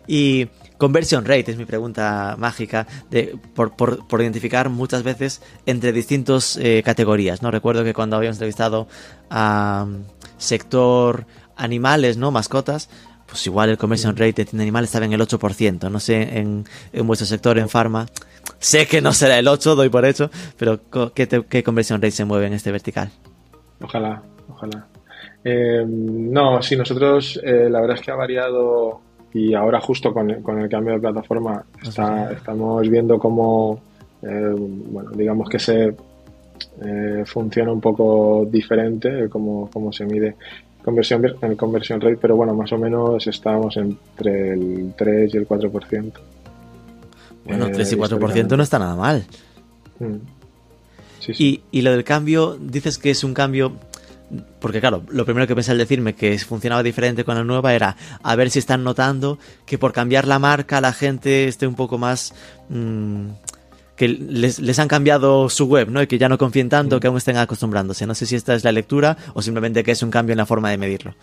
[0.06, 5.94] Y conversion rate es mi pregunta mágica de, por, por, por identificar muchas veces entre
[5.94, 7.42] distintas categorías.
[7.42, 7.50] ¿no?
[7.50, 8.90] Recuerdo que cuando habíamos entrevistado
[9.30, 10.04] a um,
[10.44, 12.32] sector animales, ¿no?
[12.32, 12.90] Mascotas,
[13.28, 15.90] pues igual el conversion rate de animales estaba en el 8%.
[15.90, 18.06] No sé, en, en vuestro sector, en farma,
[18.60, 20.80] sé que no será el 8, doy por hecho, pero
[21.14, 23.10] ¿qué, qué conversion rate se mueve en este vertical?
[23.82, 24.88] Ojalá, ojalá.
[25.44, 29.02] Eh, no, sí, nosotros eh, la verdad es que ha variado
[29.34, 33.82] y ahora justo con, con el cambio de plataforma está, estamos viendo cómo,
[34.22, 35.96] eh, bueno, digamos que se
[37.26, 40.36] funciona un poco diferente, cómo, cómo se mide
[40.84, 45.48] conversión, en conversión rate, pero bueno, más o menos estábamos entre el 3 y el
[45.48, 46.12] 4%.
[47.46, 49.26] Bueno, 3 y 4% no está nada mal.
[50.00, 50.16] Mm.
[51.38, 53.74] Y, y, lo del cambio, dices que es un cambio.
[54.60, 57.96] Porque, claro, lo primero que pensé al decirme que funcionaba diferente con la nueva era
[58.24, 61.98] a ver si están notando que por cambiar la marca la gente esté un poco
[61.98, 62.34] más.
[62.70, 63.28] Mmm,
[64.04, 66.02] que les, han cambiado su web, ¿no?
[66.02, 68.06] Y que ya no confíen tanto, que aún estén acostumbrándose.
[68.06, 70.46] No sé si esta es la lectura o simplemente que es un cambio en la
[70.46, 71.14] forma de medirlo.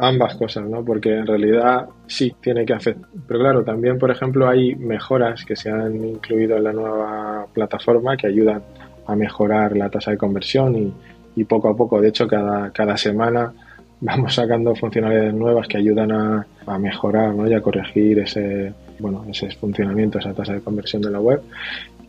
[0.00, 0.84] Ambas cosas, ¿no?
[0.84, 3.08] Porque en realidad sí tiene que afectar.
[3.28, 8.16] Pero claro, también, por ejemplo, hay mejoras que se han incluido en la nueva plataforma
[8.16, 8.62] que ayudan
[9.06, 10.92] a mejorar la tasa de conversión y,
[11.36, 13.52] y poco a poco, de hecho, cada, cada semana
[14.00, 17.48] vamos sacando funcionalidades nuevas que ayudan a, a mejorar ¿no?
[17.48, 21.42] y a corregir ese, bueno, ese funcionamiento, esa tasa de conversión de la web.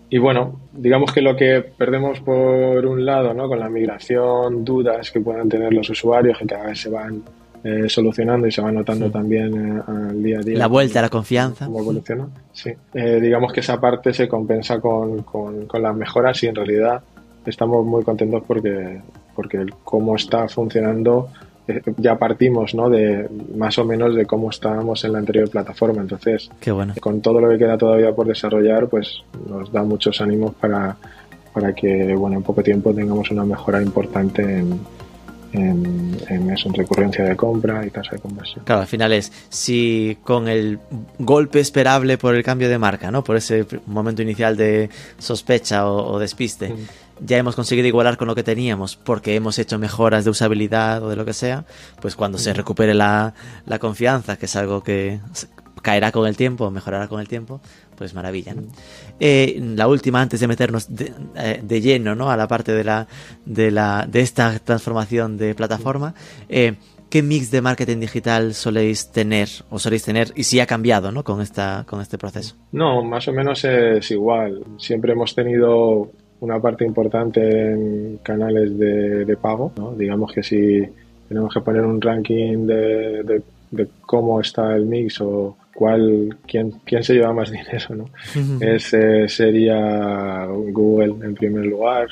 [0.09, 3.47] Y bueno, digamos que lo que perdemos por un lado, ¿no?
[3.47, 7.23] Con la migración, dudas que puedan tener los usuarios, que cada vez se van
[7.63, 10.57] eh, solucionando y se van notando también eh, al día a día.
[10.59, 11.65] La vuelta a la confianza.
[11.65, 12.27] Cómo evoluciona.
[12.51, 12.71] Sí.
[12.93, 17.01] Eh, digamos que esa parte se compensa con, con, con, las mejoras y en realidad
[17.45, 19.01] estamos muy contentos porque,
[19.35, 21.29] porque cómo está funcionando
[21.97, 22.89] ya partimos ¿no?
[22.89, 26.01] de más o menos de cómo estábamos en la anterior plataforma.
[26.01, 26.49] Entonces,
[26.99, 30.95] con todo lo que queda todavía por desarrollar, pues nos da muchos ánimos para,
[31.53, 34.79] para que bueno, en poco tiempo tengamos una mejora importante en,
[35.53, 38.65] en, en, eso, en recurrencia de compra y tasa de conversión.
[38.65, 40.79] Claro, al final es si con el
[41.19, 43.23] golpe esperable por el cambio de marca, ¿no?
[43.23, 46.73] Por ese momento inicial de sospecha o, despiste
[47.19, 51.09] ya hemos conseguido igualar con lo que teníamos porque hemos hecho mejoras de usabilidad o
[51.09, 51.65] de lo que sea,
[52.01, 53.33] pues cuando se recupere la,
[53.65, 55.19] la confianza, que es algo que
[55.83, 57.61] caerá con el tiempo, mejorará con el tiempo,
[57.95, 58.63] Pues maravilla, ¿no?
[59.19, 62.31] Eh, la última, antes de meternos de, eh, de, lleno, ¿no?
[62.31, 63.07] A la parte de la,
[63.45, 66.15] de la, de esta transformación de plataforma.
[66.49, 66.73] Eh,
[67.09, 71.23] ¿Qué mix de marketing digital soléis tener o soléis tener y si ha cambiado ¿no?
[71.23, 72.55] con, esta, con este proceso?
[72.71, 74.63] No, más o menos es igual.
[74.79, 76.09] Siempre hemos tenido
[76.43, 79.71] una parte importante en canales de, de pago.
[79.77, 79.95] ¿no?
[79.95, 80.83] Digamos que si
[81.29, 86.71] tenemos que poner un ranking de, de, de, cómo está el mix o cuál, quién,
[86.83, 88.09] quién se lleva más dinero, ¿no?
[88.59, 92.07] Ese sería Google en primer lugar,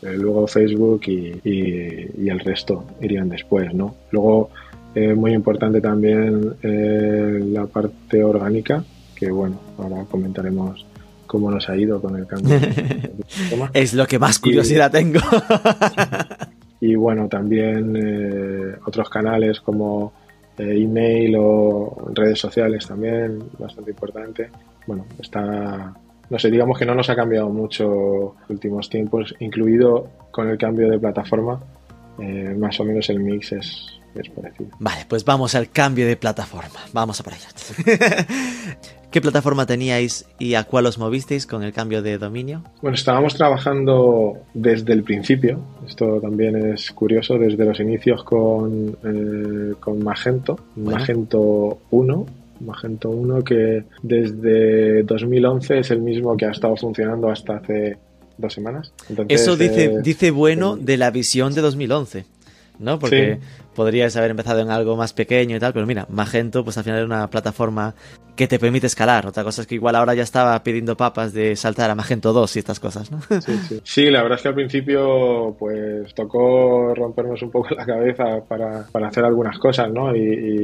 [0.00, 3.96] eh, luego Facebook y, y, y, el resto irían después, ¿no?
[4.12, 4.50] Luego,
[4.94, 8.84] eh, muy importante también eh, la parte orgánica,
[9.16, 10.86] que bueno, ahora comentaremos
[11.32, 12.58] cómo nos ha ido con el cambio.
[13.72, 15.20] es lo que más curiosidad y, tengo.
[16.80, 20.12] y bueno, también eh, otros canales como
[20.58, 24.50] eh, email o redes sociales también, bastante importante.
[24.86, 25.94] Bueno, está
[26.28, 30.58] no sé, digamos que no nos ha cambiado mucho en últimos tiempos, incluido con el
[30.58, 31.60] cambio de plataforma,
[32.20, 34.70] eh, más o menos el mix es, es, parecido.
[34.78, 37.48] Vale, pues vamos al cambio de plataforma, vamos a por allá.
[39.12, 42.64] ¿Qué plataforma teníais y a cuál os movisteis con el cambio de dominio?
[42.80, 49.74] Bueno, estábamos trabajando desde el principio, esto también es curioso, desde los inicios con, eh,
[49.80, 50.98] con Magento, bueno.
[50.98, 52.26] Magento 1,
[52.60, 57.98] Magento 1 que desde 2011 es el mismo que ha estado funcionando hasta hace
[58.38, 58.94] dos semanas.
[59.10, 62.24] Entonces, Eso dice, eh, dice bueno de la visión de 2011.
[62.78, 62.98] ¿no?
[62.98, 63.46] Porque sí.
[63.74, 66.98] Podrías haber empezado en algo más pequeño y tal, pero mira, Magento pues al final
[66.98, 67.94] era una plataforma
[68.36, 69.26] que te permite escalar.
[69.26, 72.56] Otra cosa es que igual ahora ya estaba pidiendo papas de saltar a Magento 2
[72.56, 73.20] y estas cosas, ¿no?
[73.40, 73.80] Sí, sí.
[73.84, 78.86] sí la verdad es que al principio pues tocó rompernos un poco la cabeza para,
[78.90, 80.14] para hacer algunas cosas, ¿no?
[80.14, 80.20] Y,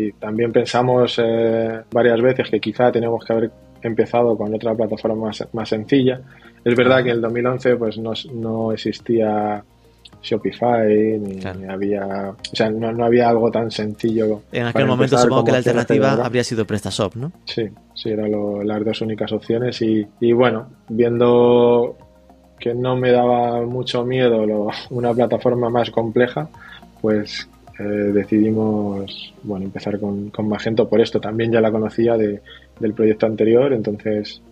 [0.09, 3.51] y también pensamos eh, varias veces que quizá tenemos que haber
[3.83, 6.21] empezado con otra plataforma más, más sencilla.
[6.64, 9.62] Es verdad que en el 2011 pues no, no existía
[10.22, 11.61] Shopify, ni, claro.
[11.70, 12.31] había.
[12.31, 14.42] O sea, no, no, había algo tan sencillo.
[14.52, 17.33] En aquel momento supongo que la alternativa habría sido PrestaShop, ¿no?
[17.44, 19.81] Sí, sí, eran lo, las dos únicas opciones.
[19.83, 21.96] Y, y, bueno, viendo
[22.59, 26.48] que no me daba mucho miedo lo, una plataforma más compleja,
[27.00, 31.20] pues eh, decidimos bueno empezar con, con, Magento por esto.
[31.20, 32.42] También ya la conocía de,
[32.81, 34.42] del proyecto anterior, entonces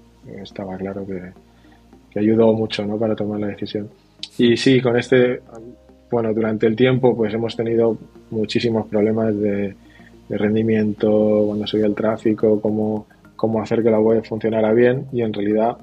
[0.43, 1.33] estaba claro que,
[2.11, 2.99] que ayudó mucho ¿no?
[2.99, 3.89] para tomar la decisión.
[4.39, 5.41] Y sí, con este,
[6.11, 7.97] bueno, durante el tiempo pues hemos tenido
[8.31, 9.75] muchísimos problemas de,
[10.29, 15.33] rendimiento, cuando subía el tráfico, cómo, cómo hacer que la web funcionara bien y en
[15.33, 15.77] realidad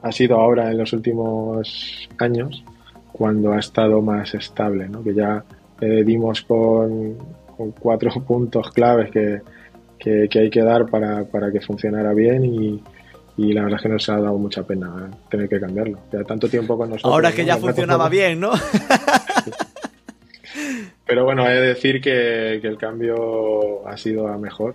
[0.00, 2.64] ha sido ahora en los últimos años
[3.10, 5.02] cuando ha estado más estable, ¿no?
[5.02, 5.44] que ya
[5.80, 7.16] eh, dimos con,
[7.56, 9.40] con, cuatro puntos claves que,
[9.98, 12.82] que, que hay que dar para, para, que funcionara bien y,
[13.36, 15.98] y la verdad es que nos ha dado mucha pena tener que cambiarlo.
[16.12, 17.12] Ya tanto tiempo con nosotros.
[17.12, 17.48] Ahora que ¿no?
[17.48, 18.52] ya funcionaba bien, ¿no?
[21.06, 24.74] Pero bueno, he de decir que, que, el cambio ha sido a mejor.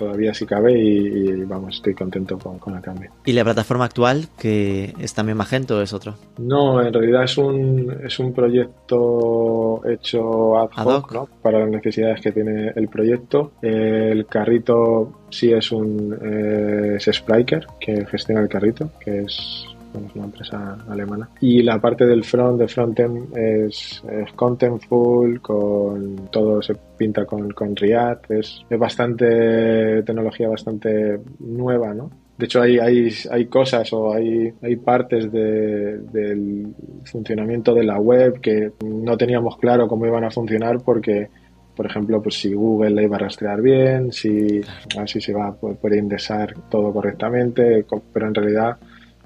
[0.00, 3.10] Todavía sí cabe y, y vamos, estoy contento con, con, el cambio.
[3.26, 6.14] ¿Y la plataforma actual, que es también Magento o es otro?
[6.38, 11.12] No, en realidad es un, es un proyecto hecho ad hoc, ad hoc.
[11.12, 11.28] ¿no?
[11.42, 13.52] para las necesidades que tiene el proyecto.
[13.60, 20.08] El carrito sí es un eh, es Spriker, que gestiona el carrito, que es bueno,
[20.08, 21.28] es una empresa alemana.
[21.40, 27.50] Y la parte del front, de frontend, es, es contentful, con todo se pinta con,
[27.50, 32.10] con React, es, es bastante tecnología bastante nueva, ¿no?
[32.40, 36.74] De hecho, hay, hay, hay cosas o hay, hay partes de, del
[37.04, 41.28] funcionamiento de la web que no teníamos claro cómo iban a funcionar porque,
[41.76, 44.62] por ejemplo, pues si Google la iba a rastrear bien, si
[44.98, 48.78] así se va a poder indexar todo correctamente, pero en realidad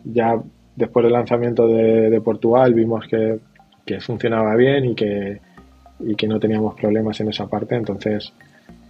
[0.04, 0.40] ya
[0.76, 3.38] después del lanzamiento de, de Portugal vimos que,
[4.00, 5.40] funcionaba bien y que,
[6.00, 8.32] y que no teníamos problemas en esa parte, entonces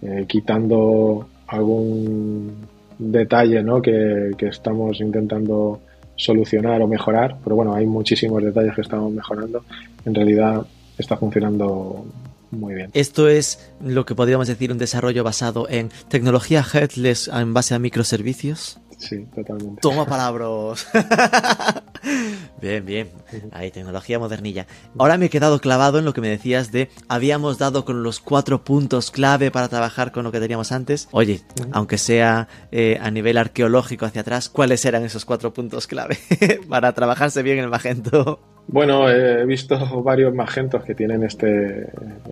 [0.01, 2.65] eh, quitando algún
[2.97, 3.81] detalle ¿no?
[3.81, 5.81] que, estamos intentando
[6.15, 9.63] solucionar o mejorar, pero bueno, hay muchísimos detalles que estamos mejorando,
[10.05, 10.65] en realidad
[10.97, 12.05] está funcionando
[12.51, 12.89] muy bien.
[12.93, 17.79] Esto es lo que podríamos decir un desarrollo basado en tecnología headless en base a
[17.79, 18.79] microservicios.
[18.97, 19.81] Sí, totalmente.
[19.81, 20.87] Toma palabras.
[22.61, 23.09] bien, bien.
[23.51, 24.67] Ahí, tecnología modernilla.
[24.97, 28.19] Ahora me he quedado clavado en lo que me decías de habíamos dado con los
[28.19, 31.07] cuatro puntos clave para trabajar con lo que teníamos antes.
[31.11, 31.69] Oye, uh -huh.
[31.73, 36.17] aunque sea eh, a nivel arqueológico hacia atrás, ¿cuáles eran esos cuatro puntos clave
[36.69, 38.39] para trabajarse bien en el Magento?
[38.67, 41.87] Bueno, he visto varios magentos que tienen este,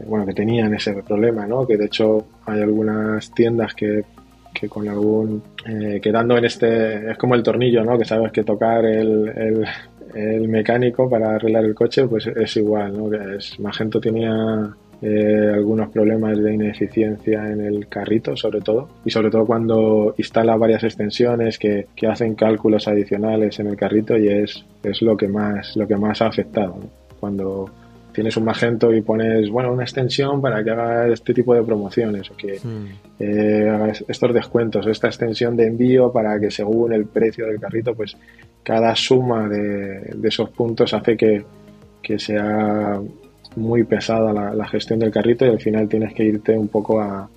[0.08, 1.67] bueno, que tenían ese problema, ¿no?
[1.67, 4.04] Que de hecho hay algunas tiendas que
[4.53, 8.43] que con algún eh, quedando en este es como el tornillo no que sabes que
[8.43, 9.65] tocar el,
[10.13, 14.31] el, mecánico para arreglar el coche pues es igual no que es Magento tenía
[15.01, 20.55] eh, algunos problemas de ineficiencia en el carrito sobre todo y sobre todo cuando instala
[20.55, 25.27] varias extensiones que, que hacen cálculos adicionales en el carrito y es, es lo que
[25.27, 26.89] más lo que más ha afectado ¿no?
[27.19, 27.69] cuando
[28.13, 32.30] tienes un Magento y pones, bueno, una extensión para que haga este tipo de promociones
[32.32, 32.86] o que Hmm.
[33.19, 38.15] eh, estos descuentos, esta extensión de envío para que según el precio del carrito, pues
[38.63, 41.43] cada suma de, de esos puntos hace que,
[42.02, 42.99] que sea
[43.56, 47.02] muy pesada la, la gestión del carrito y al final tienes que irte un poco
[47.02, 47.30] a,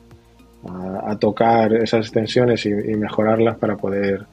[0.69, 4.25] a, a tocar esas extensiones y, y mejorarlas para poder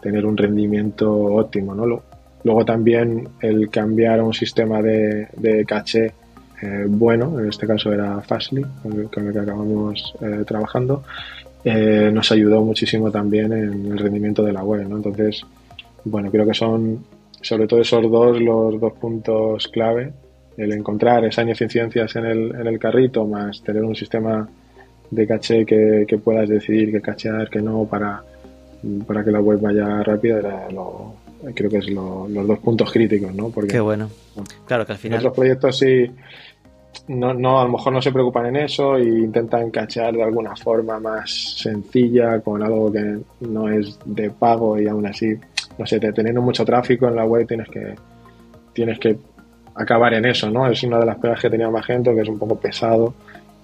[0.00, 1.84] tener un rendimiento óptimo, ¿no?
[1.86, 2.02] Lo-
[2.48, 6.14] Luego también el cambiar a un sistema de, de caché
[6.62, 11.02] eh, bueno, en este caso era Fastly, con el, que acabamos eh, trabajando,
[11.62, 14.96] eh, nos ayudó muchísimo también en el rendimiento de la web, ¿no?
[14.96, 15.44] Entonces,
[16.04, 17.04] bueno, creo que son
[17.42, 20.10] sobre todo esos dos los dos puntos clave,
[20.56, 24.48] el encontrar esas ineficiencias en el, en el carrito más tener un sistema
[25.10, 28.22] de caché que, que puedas decidir que cachear, que no, para,
[29.06, 32.92] para que la web vaya rápida, era lo, creo que es lo- los dos puntos
[32.92, 33.48] críticos, ¿no?
[33.50, 34.08] Porque Qué bueno.
[34.66, 35.18] Claro que al en final.
[35.20, 36.10] otros proyectos sí,
[37.08, 40.54] no, no, a lo mejor no se preocupan en eso e intentan cachear de alguna
[40.56, 45.34] forma más sencilla con algo que no es de pago y aún así,
[45.78, 47.94] no sé, te- teniendo mucho tráfico en la web tienes que,
[48.72, 49.16] tienes que
[49.74, 50.66] acabar en eso, ¿no?
[50.68, 53.14] Es una de las pegas que tenía Magento, que es un poco pesado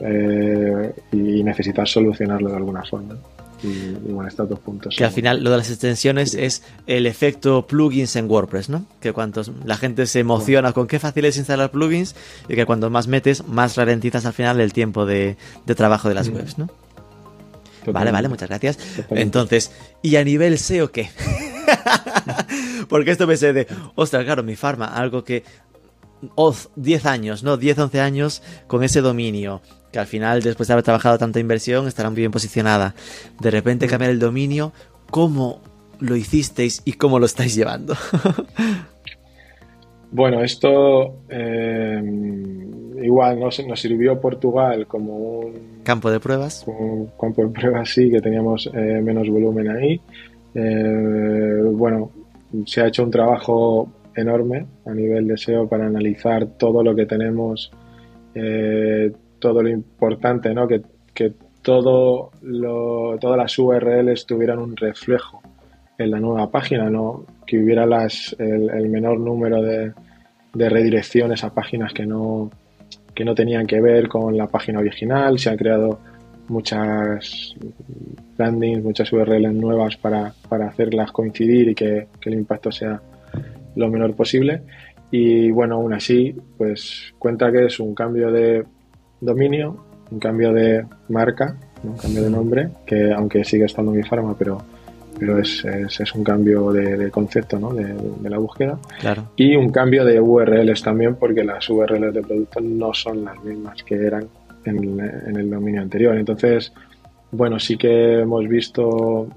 [0.00, 3.16] eh, y necesitas solucionarlo de alguna forma.
[3.64, 4.94] Y, y bueno, estos dos puntos.
[4.96, 8.84] Que al final lo de las extensiones es el efecto plugins en WordPress, ¿no?
[9.00, 12.14] Que cuantos la gente se emociona con qué fácil es instalar plugins
[12.48, 16.14] y que cuando más metes, más ralentizas al final el tiempo de, de trabajo de
[16.14, 16.34] las Mm.
[16.34, 16.66] webs, ¿no?
[16.66, 18.12] Vale, Totalmente.
[18.12, 18.76] vale, muchas gracias.
[18.78, 19.20] Totalmente.
[19.22, 19.70] Entonces,
[20.02, 21.10] ¿y a nivel SEO qué?
[22.88, 25.44] Porque esto me sé de, ostras, claro, mi farma, algo que
[26.76, 27.56] 10 años, ¿no?
[27.56, 29.60] 10, 11 años con ese dominio,
[29.92, 32.94] que al final, después de haber trabajado tanta inversión, estará muy bien posicionada.
[33.40, 34.72] De repente cambiar el dominio,
[35.10, 35.60] ¿cómo
[36.00, 37.94] lo hicisteis y cómo lo estáis llevando?
[40.14, 42.00] Bueno, esto eh,
[43.02, 46.64] igual nos, nos sirvió Portugal como un, Campo de pruebas.
[46.68, 50.00] un campo de prueba, sí, que teníamos eh, menos volumen ahí.
[50.54, 52.12] Eh, bueno,
[52.64, 57.06] se ha hecho un trabajo enorme a nivel de SEO para analizar todo lo que
[57.06, 57.70] tenemos,
[58.34, 60.66] eh, todo lo importante, ¿no?
[60.66, 65.42] Que, que todo lo, todas las URLs tuvieran un reflejo
[65.98, 67.24] en la nueva página, ¿no?
[67.46, 69.92] que hubiera las, el, menor número de,
[70.52, 72.50] de redirecciones a páginas que no,
[73.14, 75.38] que no tenían que ver con la página original.
[75.38, 75.98] Se han creado
[76.48, 77.54] muchas
[78.36, 83.00] landings, muchas URLs nuevas para, para hacerlas coincidir y que, que el impacto sea
[83.76, 84.62] lo menor posible.
[85.10, 88.64] Y bueno, aún así, pues cuenta que es un cambio de
[89.20, 91.92] dominio, un cambio de marca, ¿no?
[91.92, 94.62] un cambio de nombre, que aunque sigue estando mi farma, pero,
[95.18, 97.72] pero es, es, es un cambio de, de concepto ¿no?
[97.72, 98.78] de, de, la búsqueda.
[99.00, 99.30] Claro.
[99.36, 103.82] Y un cambio de URLs también, porque las URLs de producto no son las mismas
[103.82, 104.26] que eran
[104.64, 106.16] en, en el dominio anterior.
[106.16, 106.72] Entonces,
[107.30, 109.28] bueno, sí que hemos visto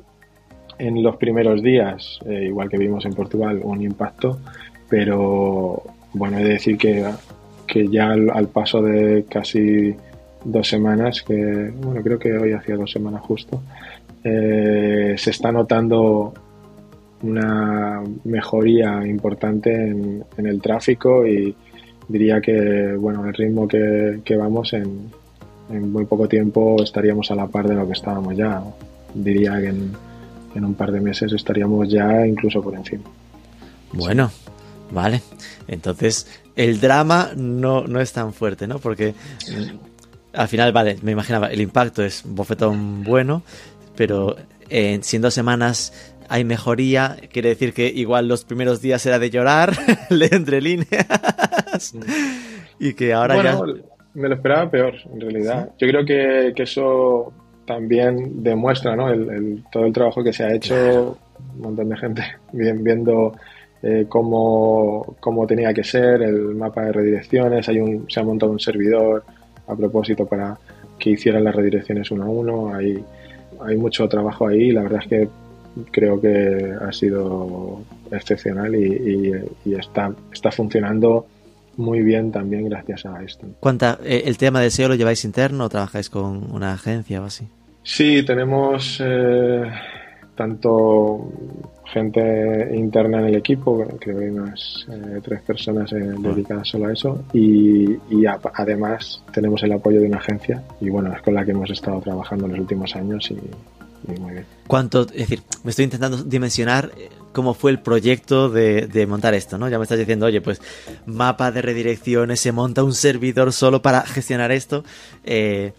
[0.80, 4.40] en los primeros días, eh, igual que vimos en Portugal, un impacto,
[4.90, 7.04] pero bueno, he de decir que,
[7.66, 9.96] que ya al, paso de casi
[10.44, 13.62] dos semanas, que bueno, creo que hoy hacía dos semanas justo,
[14.24, 16.34] eh, se está notando
[17.24, 21.56] una mejoría importante en, el tráfico y
[22.08, 25.10] diría que bueno el ritmo que, que vamos en,
[25.72, 28.62] en, muy poco tiempo estaríamos a la par de lo que estábamos ya
[29.16, 29.92] diría que en,
[30.58, 33.04] en un par de meses estaríamos ya incluso por encima
[33.94, 34.52] bueno sí.
[34.92, 35.22] vale
[35.68, 39.14] entonces el drama no, no es tan fuerte no porque
[40.34, 43.44] al final vale me imaginaba el impacto es bofetón bueno
[43.96, 44.36] pero
[44.70, 49.20] en, si en dos semanas hay mejoría, quiere decir que igual los primeros días era
[49.20, 49.72] de llorar,
[50.10, 51.94] entre líneas,
[52.80, 53.84] y que ahora bueno, ya...
[54.14, 55.70] Me lo esperaba peor, en realidad.
[55.78, 55.86] ¿Sí?
[55.86, 57.32] Yo creo que, que, eso
[57.68, 59.10] también demuestra ¿no?
[59.10, 61.18] el, el, todo el trabajo que se ha hecho, claro.
[61.56, 63.34] un montón de gente bien, viendo
[63.84, 68.54] eh, cómo, cómo, tenía que ser, el mapa de redirecciones, hay un, se ha montado
[68.54, 69.24] un servidor
[69.68, 70.58] a propósito para
[70.98, 73.04] que hicieran las redirecciones uno a uno, hay,
[73.60, 75.30] hay mucho trabajo ahí, la verdad es que
[75.92, 79.32] creo que ha sido excepcional y, y,
[79.66, 81.28] y, está, está funcionando
[81.76, 83.46] muy bien también gracias a esto.
[83.60, 87.26] ¿Cuánta, eh, ¿El tema de SEO lo lleváis interno o trabajáis con una agencia o
[87.26, 87.48] así?
[87.88, 89.64] Sí, tenemos eh,
[90.36, 91.32] tanto
[91.86, 96.88] gente interna en el equipo, creo que hay unas eh, tres personas eh, dedicadas solo
[96.88, 97.96] a eso, y,
[98.54, 102.02] además tenemos el apoyo de una agencia, y bueno, es con la que hemos estado
[102.02, 104.46] trabajando en los últimos años y, muy bien.
[104.68, 106.92] ¿Cuánto, es decir, me estoy intentando dimensionar
[107.32, 109.70] cómo fue el proyecto de, montar esto, ¿no?
[109.70, 110.62] Ya me estás diciendo, oye, pues
[111.06, 114.84] mapa de redirecciones, se monta un servidor solo para gestionar esto.
[115.24, 115.72] Eh,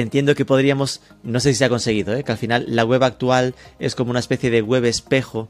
[0.00, 2.24] entiendo que podríamos, no sé si se ha conseguido, ¿eh?
[2.24, 5.48] que al final la web actual es como una especie de web espejo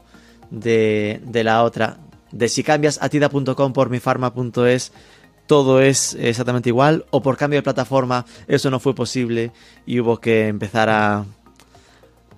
[0.51, 1.97] de, de la otra.
[2.31, 4.91] De si cambias atida.com por mifarma.es,
[5.47, 9.51] todo es exactamente igual, o por cambio de plataforma eso no fue posible
[9.85, 11.25] y hubo que empezar a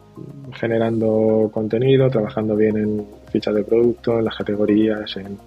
[0.54, 5.38] generando contenido, trabajando bien en fichas de producto, en las categorías, en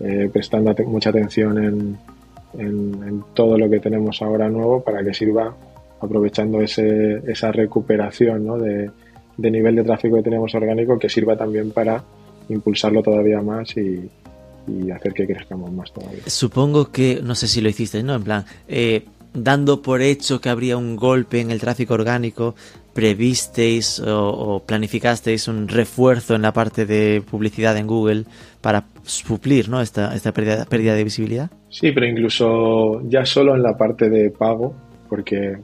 [0.00, 1.98] eh, prestando mucha atención en
[2.58, 5.54] en, todo lo que tenemos ahora nuevo para que sirva
[6.00, 8.58] aprovechando ese, esa recuperación ¿no?
[8.58, 8.90] de,
[9.38, 12.02] nivel de tráfico que tenemos orgánico que sirva también para
[12.48, 14.10] impulsarlo todavía más y,
[14.92, 16.22] hacer que crezcamos más todavía.
[16.26, 18.16] Supongo que, no sé si lo hiciste, ¿no?
[18.16, 19.04] En plan, eh,
[19.36, 22.54] dando por hecho que habría un golpe en el tráfico orgánico,
[22.92, 28.24] previsteis o, planificasteis un refuerzo en la parte de publicidad en Google
[28.62, 29.80] para suplir ¿no?
[29.80, 31.50] esta, esta pérdida, pérdida de visibilidad?
[31.68, 34.74] Sí, pero incluso ya solo en la parte de pago,
[35.08, 35.58] porque,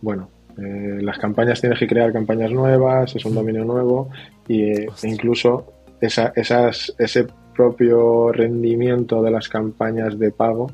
[0.00, 3.36] bueno, eh, las campañas tienes que crear campañas nuevas, es un mm.
[3.36, 4.08] dominio nuevo,
[4.48, 5.66] y, e incluso
[6.00, 7.26] esa, esas, ese
[7.56, 10.70] propio rendimiento de las campañas de pago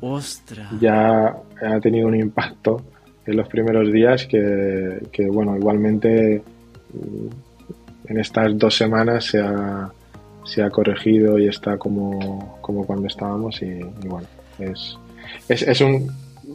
[0.79, 2.81] ya ha tenido un impacto
[3.25, 6.43] en los primeros días que, que bueno, igualmente
[6.93, 9.91] mm, en estas dos semanas se ha,
[10.43, 14.27] se ha corregido y está como, como cuando estábamos y, bueno,
[14.59, 14.97] es,
[15.47, 16.11] es, es, un...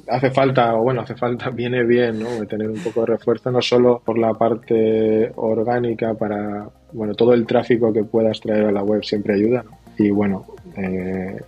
[0.07, 2.47] Hace falta, o bueno, hace falta, viene bien, ¿no?
[2.47, 7.47] Tener un poco de refuerzo, no solo por la parte orgánica para, bueno, todo el
[7.47, 9.65] tráfico que puedas traer a la web siempre ayuda,
[9.99, 10.47] Y bueno,
[10.77, 11.41] eh,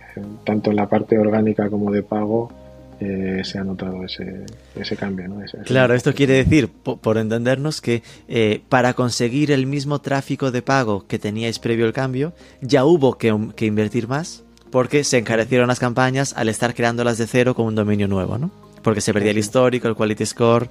[0.43, 2.51] tanto en la parte orgánica como de pago,
[2.99, 4.45] eh, se ha notado ese,
[4.75, 5.27] ese cambio.
[5.27, 5.41] ¿no?
[5.65, 11.07] claro, esto quiere decir, por, entendernos, que eh, para conseguir el mismo tráfico de pago
[11.07, 15.79] que teníais previo el cambio, ya hubo que, que, invertir más porque se encarecieron las
[15.79, 18.51] campañas al estar creándolas de cero con un dominio nuevo, ¿no?
[18.83, 20.69] Porque se perdía el histórico, el quality score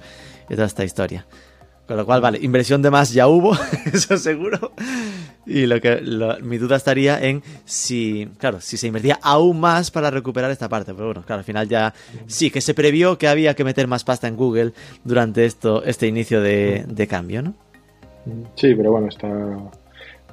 [0.49, 1.25] y toda esta historia.
[1.91, 3.51] Con lo cual, vale, inversión de más ya hubo,
[3.93, 4.71] eso seguro.
[5.45, 5.99] Y lo que
[6.41, 10.93] mi duda estaría en si, claro, si se invertía aún más para recuperar esta parte.
[10.93, 11.93] Pero bueno, claro, al final ya
[12.27, 14.71] sí que se previó que había que meter más pasta en Google
[15.03, 17.55] durante esto, este inicio de, cambio, ¿no?
[18.55, 19.27] Sí, pero bueno, está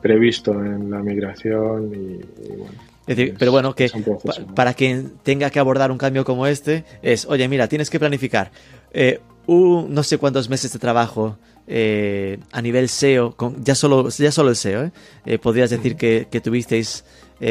[0.00, 2.78] previsto en la migración y, bueno.
[3.08, 3.90] Es decir, pero bueno, que
[4.54, 8.52] para quien tenga que abordar un cambio como este, es, oye, mira, tienes que planificar.
[8.92, 11.38] Eh, no sé cuántos meses de trabajo
[11.68, 14.92] eh, a nivel SEO, con, ya, solo, ya solo el SEO, ¿eh?
[15.26, 17.04] eh podrías decir que, tuvisteis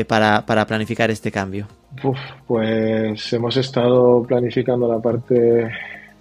[0.07, 1.67] para, para, planificar este cambio?
[2.45, 5.71] pues hemos estado planificando la parte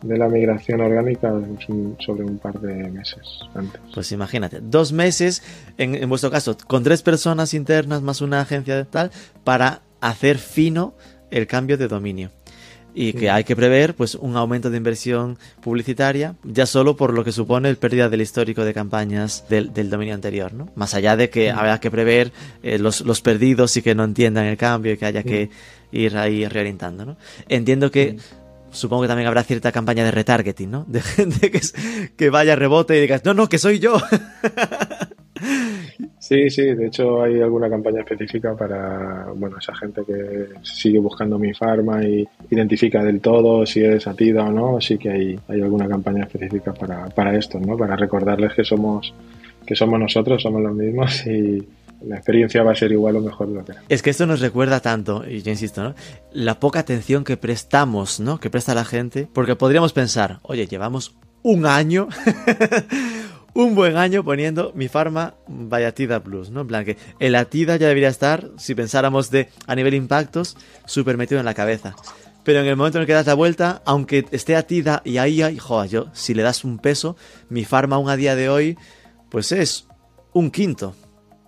[0.02, 1.32] de la migración orgánica
[1.98, 3.80] sobre un par de meses antes.
[3.92, 5.42] Pues imagínate, dos meses,
[5.78, 9.10] en, en vuestro caso, con tres personas internas más una agencia de tal,
[9.42, 10.94] para hacer fino
[11.30, 12.30] el cambio de dominio
[12.98, 17.24] y que hay que prever pues un aumento de inversión publicitaria ya solo por lo
[17.24, 20.70] que supone el pérdida del histórico de campañas del, dominio anterior, ¿no?
[20.76, 22.32] Más allá de que haya que prever
[22.62, 25.50] eh, los, los, perdidos y que no entiendan el cambio y que haya que
[25.92, 27.16] ir ahí reorientando, ¿no?
[27.50, 28.16] Entiendo que
[28.70, 30.84] supongo que también habrá cierta campaña de retargeting, ¿no?
[30.88, 31.60] De gente que,
[32.16, 34.00] que vaya a rebote y digas, no, no, que soy yo.
[36.18, 41.38] Sí, sí, de hecho hay alguna campaña específica para, bueno, esa gente que sigue buscando
[41.38, 45.60] mi farma y identifica del todo si es atida o no, sí que hay, hay
[45.60, 47.76] alguna campaña específica para, para esto, ¿no?
[47.76, 49.14] Para recordarles que somos,
[49.64, 51.66] que somos nosotros, somos los mismos y,
[52.04, 53.82] la experiencia va a ser igual o mejor de lo que era.
[53.88, 55.94] Es que esto nos recuerda tanto, y yo insisto, ¿no?
[56.32, 58.38] La poca atención que prestamos, ¿no?
[58.38, 62.08] Que presta la gente, porque podríamos pensar, oye, llevamos un año
[63.56, 66.60] un buen año poniendo mi farma Bayatida Plus, ¿no?
[66.60, 71.16] En plan que el Atida ya debería estar, si pensáramos de a nivel impactos, súper
[71.16, 71.96] metido en la cabeza.
[72.44, 75.40] Pero en el momento en el que das la vuelta, aunque esté Atida y ahí,
[75.40, 77.16] hay, joder, yo, si le das un peso,
[77.48, 78.76] mi farma aún a día de hoy,
[79.30, 79.88] pues es
[80.34, 80.94] un quinto.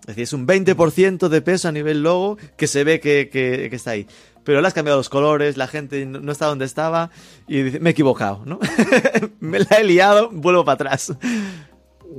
[0.01, 3.67] Es decir, es un 20% de peso a nivel logo que se ve que, que,
[3.67, 4.07] está ahí
[4.49, 7.11] pero le has cambiado los colores, la gente no está donde estaba
[7.47, 8.59] y dice, me he equivocado, ¿no?
[9.41, 11.13] me la he liado, vuelvo para atrás.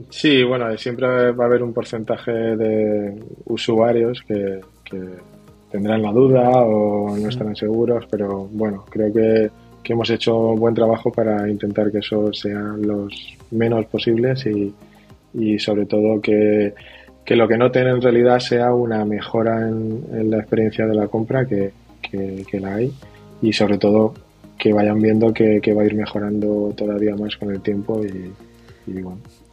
[0.09, 3.15] Sí, bueno, siempre va a haber un porcentaje de
[3.45, 4.59] usuarios que,
[5.71, 9.49] tendrán la duda o no estarán seguros, pero bueno, creo que,
[9.91, 13.11] hemos hecho un buen trabajo para intentar que eso sean los
[13.49, 16.75] menos posibles y, sobre todo que,
[17.29, 21.71] lo que noten en realidad sea una mejora en, la experiencia de la compra que,
[22.59, 22.91] la hay
[23.41, 24.13] y sobre todo
[24.59, 28.31] que vayan viendo que, va a ir mejorando todavía más con el tiempo y,
[28.91, 29.01] y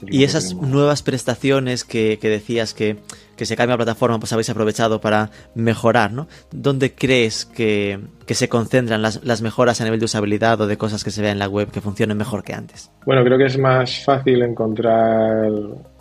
[0.08, 2.98] esas nuevas prestaciones que, decías que,
[3.36, 6.26] se cambia la plataforma, pues habéis aprovechado para mejorar, ¿no?
[6.50, 11.10] ¿Dónde crees que, se concentran las, mejoras a nivel de usabilidad o de cosas que
[11.10, 12.90] se vean en la web que funcionen mejor que antes?
[13.04, 15.50] Bueno, creo que es más fácil encontrar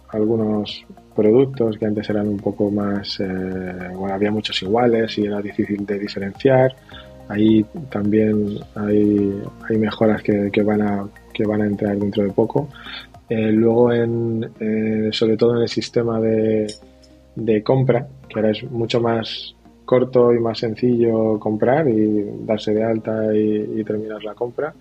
[0.09, 0.85] algunos
[1.15, 3.25] productos que antes eran un poco más, eh,
[3.93, 6.75] bueno, había muchos iguales y era difícil de diferenciar.
[7.27, 12.31] Ahí también hay, hay mejoras que, que, van a, que van a entrar dentro de
[12.31, 12.69] poco.
[13.29, 16.67] Eh, luego, en, eh, sobre todo en el sistema de,
[17.63, 23.35] compra, que ahora es mucho más corto y más sencillo comprar y darse de alta
[23.35, 24.73] y, terminar la compra.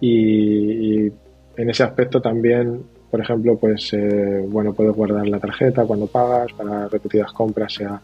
[0.00, 6.06] Y, en ese aspecto también, por ejemplo, pues eh, bueno, puedes guardar la tarjeta cuando
[6.06, 8.00] pagas para repetidas compras sea,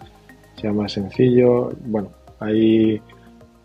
[0.57, 1.71] sea más sencillo.
[1.85, 2.11] Bueno,
[2.41, 3.01] ahí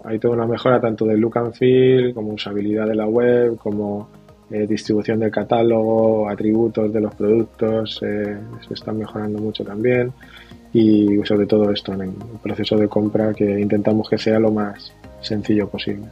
[0.04, 4.10] hay toda una mejora tanto de look and feel como usabilidad de la web, como
[4.52, 8.38] eh, distribución del catálogo, atributos de los productos, eh,
[8.68, 10.12] se están mejorando mucho también
[10.74, 14.94] y sobre todo esto en el proceso de compra que intentamos que sea lo más
[15.22, 16.08] sencillo posible.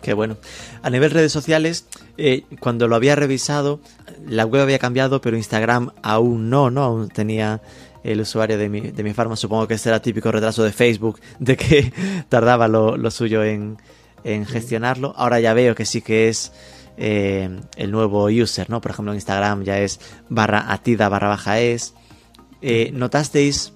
[0.00, 0.36] Qué bueno.
[0.82, 3.80] A nivel redes sociales, eh, cuando lo había revisado,
[4.26, 6.84] la web había cambiado, pero Instagram aún no, ¿no?
[6.84, 7.60] Aún tenía
[8.04, 9.34] el usuario de mi, de mi farma.
[9.36, 11.92] Supongo que este era típico retraso de Facebook, de que
[12.28, 13.76] tardaba lo, lo suyo en,
[14.24, 15.14] en gestionarlo.
[15.16, 16.52] Ahora ya veo que sí que es
[16.98, 18.80] eh, el nuevo user, ¿no?
[18.80, 21.94] Por ejemplo, en Instagram ya es barra atida barra baja es.
[22.60, 23.72] Eh, ¿Notasteis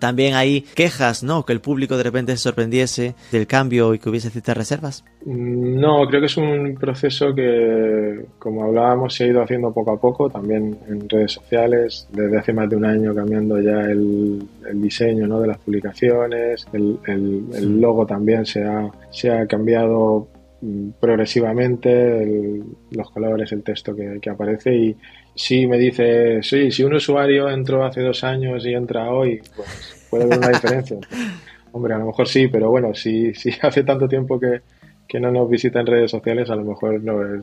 [0.00, 1.44] también hay quejas, ¿no?
[1.44, 5.04] Que el público de repente se sorprendiese del cambio y que hubiese ciertas reservas.
[5.26, 10.00] No, creo que es un proceso que, como hablábamos, se ha ido haciendo poco a
[10.00, 14.42] poco, también en redes sociales, desde hace más de un año cambiando ya el,
[14.74, 15.40] diseño ¿no?
[15.40, 20.28] de las publicaciones, el, logo también se ha, se ha cambiado
[21.00, 24.96] progresivamente los colores, el texto que, aparece y
[25.34, 30.06] si me dice, sí, si un usuario entró hace dos años y entra hoy, pues
[30.10, 30.98] puede haber una diferencia.
[31.72, 34.60] Hombre, a lo mejor sí, pero bueno, si, si hace tanto tiempo que,
[35.18, 37.42] no nos visita en redes sociales, a lo mejor no es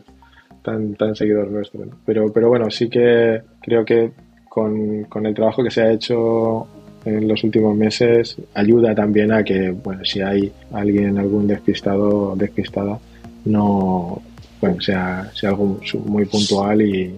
[0.64, 1.86] tan, tan seguidor nuestro.
[2.06, 4.12] Pero, pero bueno, sí que creo que
[4.48, 6.68] con, con el trabajo que se ha hecho
[7.08, 12.36] en los últimos meses ayuda también a que, bueno, si hay alguien, algún despistado o
[12.36, 13.00] despistada,
[13.46, 14.22] no,
[14.60, 17.16] bueno, sea, sea algo muy puntual y,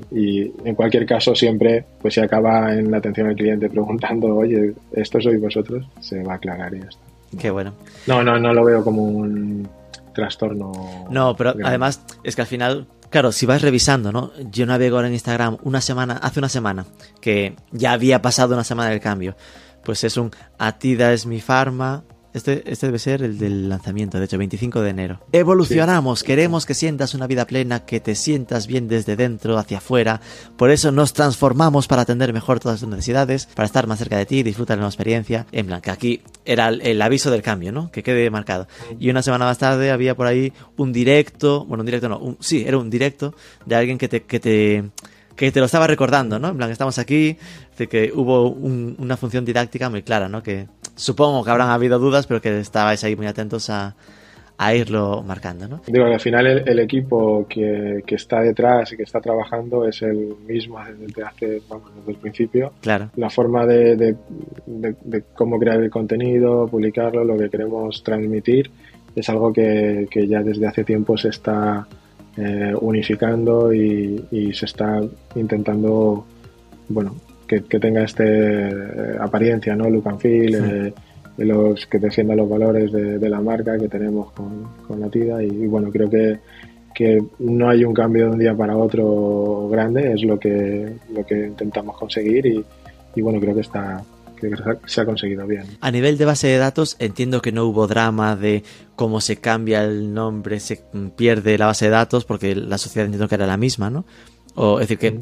[0.63, 5.19] en cualquier caso siempre, pues si acaba en la atención al cliente preguntando, oye, ¿esto
[5.19, 5.85] sois vosotros?
[5.99, 7.01] Se va a aclarar y ya está.
[7.39, 7.73] Qué bueno.
[8.07, 9.67] No, no, no lo veo como un
[10.13, 10.71] trastorno.
[11.09, 14.31] No, pero además es que al final Claro, si vas revisando, ¿no?
[14.51, 16.85] Yo navego ahora en Instagram una semana, hace una semana,
[17.21, 19.35] que ya había pasado una semana del cambio
[19.83, 22.03] pues es un Atida es mi farma.
[22.31, 25.19] Este, este debe ser el del lanzamiento, de hecho, 25 de enero.
[25.31, 30.21] Evolucionamos, queremos que sientas una vida plena, que te sientas bien desde dentro hacia afuera.
[30.55, 34.27] Por eso nos transformamos para atender mejor todas tus necesidades, para estar más cerca de
[34.27, 35.47] ti, disfrutar de la experiencia.
[35.51, 37.89] En que aquí era el, aviso del cambio, ¿no?
[37.89, 38.67] Que quede marcado.
[38.99, 42.63] Y una semana más tarde había por ahí un directo, bueno, un directo no, sí,
[42.65, 43.33] era un directo
[43.65, 44.91] de alguien que te, que te
[45.39, 46.49] que te lo estaba recordando, ¿no?
[46.49, 47.37] En plan, estamos aquí,
[47.77, 50.43] de que hubo una función didáctica muy clara, ¿no?
[50.43, 53.95] Que supongo que habrán habido dudas, pero que estabais ahí muy atentos a,
[54.57, 55.81] a irlo marcando, ¿no?
[55.87, 60.77] Digo, al final el, equipo que, está detrás y que está trabajando es el mismo
[60.99, 62.73] desde hace, vamos, desde el principio.
[62.81, 63.09] Claro.
[63.15, 64.17] La forma de,
[65.35, 68.69] cómo crear el contenido, publicarlo, lo que queremos transmitir,
[69.15, 71.87] es algo que, ya desde hace tiempo se está
[72.37, 75.01] eh, unificando y, se está
[75.35, 76.25] intentando,
[76.87, 77.15] bueno,
[77.47, 79.89] que, tenga este eh, apariencia, ¿no?
[79.89, 80.93] Look and feel, eh,
[81.37, 85.67] los que defienda los valores de, la marca que tenemos con, con la TIDA y,
[85.67, 86.39] bueno, creo que,
[86.93, 91.25] que no hay un cambio de un día para otro grande, es lo que, lo
[91.25, 92.63] que intentamos conseguir y,
[93.15, 94.03] y bueno, creo que está,
[94.39, 94.49] que
[94.85, 95.65] se ha conseguido bien.
[95.81, 98.63] A nivel de base de datos, entiendo que no hubo drama de
[98.95, 100.81] cómo se cambia el nombre, se
[101.15, 104.05] pierde la base de datos, porque la sociedad entiendo que era la misma, ¿no?
[104.55, 105.19] O es decir, que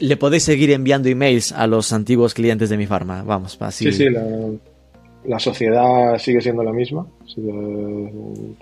[0.00, 3.90] le podéis seguir enviando emails a los antiguos clientes de mi farma, vamos, así.
[3.92, 4.06] Sí, sí,
[5.24, 8.12] la, sociedad sigue siendo la misma, sigue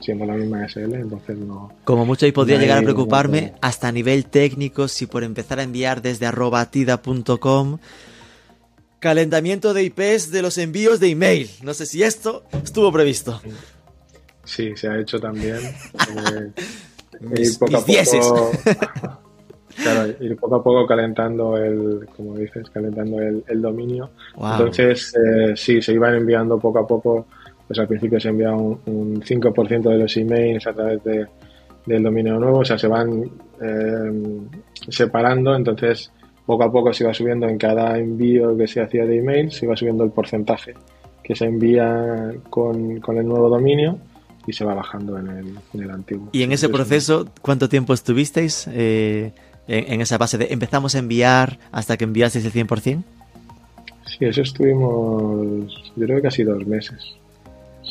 [0.00, 1.72] siendo la misma SL, entonces no...
[1.84, 5.62] Como mucho ahí podría llegar a preocuparme hasta a nivel técnico si por empezar a
[5.62, 7.78] enviar desde arroba tida.com
[8.98, 11.50] calentamiento de IPs de los envíos de email.
[11.62, 13.40] No sé si esto estuvo previsto.
[14.44, 15.58] Sí, se ha hecho también.
[17.20, 18.50] Eh, ir poco a poco,
[19.82, 24.10] claro, ir poco a poco calentando el, como dices, calentando el, dominio.
[24.36, 27.26] Entonces, eh, sí, se iban enviando poco a poco.
[27.66, 31.26] Pues al principio se envía un, 5% de los emails a través de,
[31.86, 33.24] del dominio nuevo, o sea, se van
[33.60, 34.48] eh,
[34.88, 35.56] separando.
[35.56, 36.12] Entonces,
[36.48, 39.66] poco a poco se iba subiendo en cada envío que se hacía de email, se
[39.66, 40.72] iba subiendo el porcentaje
[41.22, 43.98] que se envía con, el nuevo dominio
[44.46, 46.30] y se va bajando en el, antiguo.
[46.32, 49.32] ¿Y en ese proceso cuánto tiempo estuvisteis eh,
[49.66, 53.02] en, esa base de empezamos a enviar hasta que enviasteis el 100%?
[54.06, 57.14] Sí, eso estuvimos, yo creo que casi dos meses.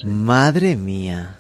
[0.03, 1.36] Madre mía.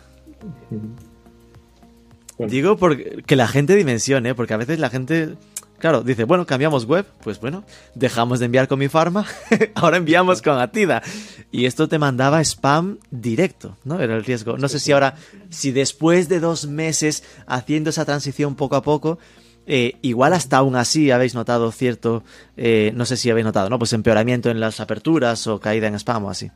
[2.37, 5.33] Digo porque que la gente dimensione, porque a veces la gente
[5.79, 7.63] Claro, dice, bueno, cambiamos web, pues bueno,
[7.93, 9.25] dejamos de enviar con mi farma,
[9.75, 11.03] ahora enviamos con Atida.
[11.51, 13.99] Y esto te mandaba spam directo, ¿no?
[13.99, 14.57] Era el riesgo.
[14.57, 15.15] No sé si ahora,
[15.49, 19.19] si después de dos meses haciendo esa transición poco a poco,
[19.67, 22.23] eh, igual hasta aún así habéis notado cierto,
[22.55, 23.77] eh, no sé si habéis notado, ¿no?
[23.77, 26.49] Pues empeoramiento en las aperturas o caída en spam o así.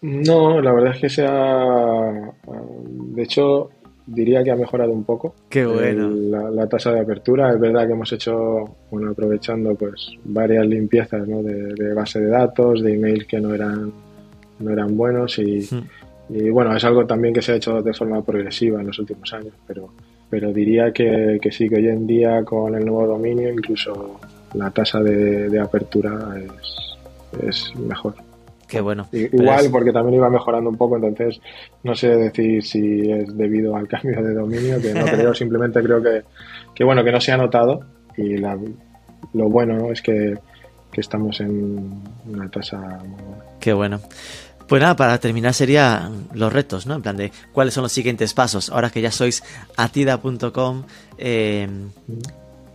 [0.00, 2.32] No, la verdad es que se ha...
[2.46, 3.70] De hecho,
[4.06, 5.34] diría que ha mejorado un poco.
[5.48, 6.10] Qué bueno.
[6.50, 7.52] la, tasa de apertura.
[7.52, 11.42] Es verdad que hemos hecho, bueno, aprovechando pues varias limpiezas ¿no?
[11.42, 13.92] de, base de datos, de emails que no eran,
[14.58, 15.68] no eran buenos y,
[16.28, 19.32] y, bueno, es algo también que se ha hecho de forma progresiva en los últimos
[19.32, 19.90] años, pero,
[20.28, 24.20] pero diría que, que sí, que hoy en día con el nuevo dominio incluso
[24.54, 28.14] la tasa de, de apertura es, es mejor.
[28.72, 29.06] Qué bueno.
[29.12, 31.42] Igual, porque también iba mejorando un poco, entonces
[31.82, 36.02] no sé decir si es debido al cambio de dominio, que no creo, simplemente creo
[36.02, 36.22] que,
[36.74, 37.84] que, bueno, que no se ha notado
[38.16, 40.38] y lo bueno es que,
[40.94, 43.44] estamos en una tasa muy buena.
[43.60, 44.00] Qué bueno.
[44.66, 46.94] Pues nada, para terminar sería los retos, ¿no?
[46.94, 48.70] En plan de cuáles son los siguientes pasos.
[48.70, 49.42] Ahora que ya sois
[49.76, 50.84] atida.com,
[51.18, 51.68] eh,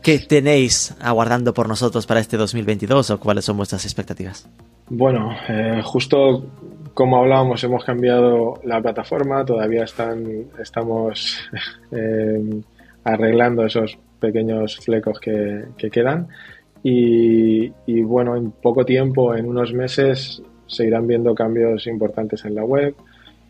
[0.03, 4.47] ¿qué tenéis aguardando por nosotros para este 2022 o cuáles son vuestras expectativas?
[4.89, 6.45] Bueno, eh, justo
[6.93, 11.37] como hablábamos, hemos cambiado la plataforma, todavía están, estamos
[11.91, 12.61] eh,
[13.03, 16.29] arreglando esos pequeños flecos que, quedan
[16.81, 17.69] y,
[18.01, 22.95] bueno, en poco tiempo, en unos meses, se irán viendo cambios importantes en la web.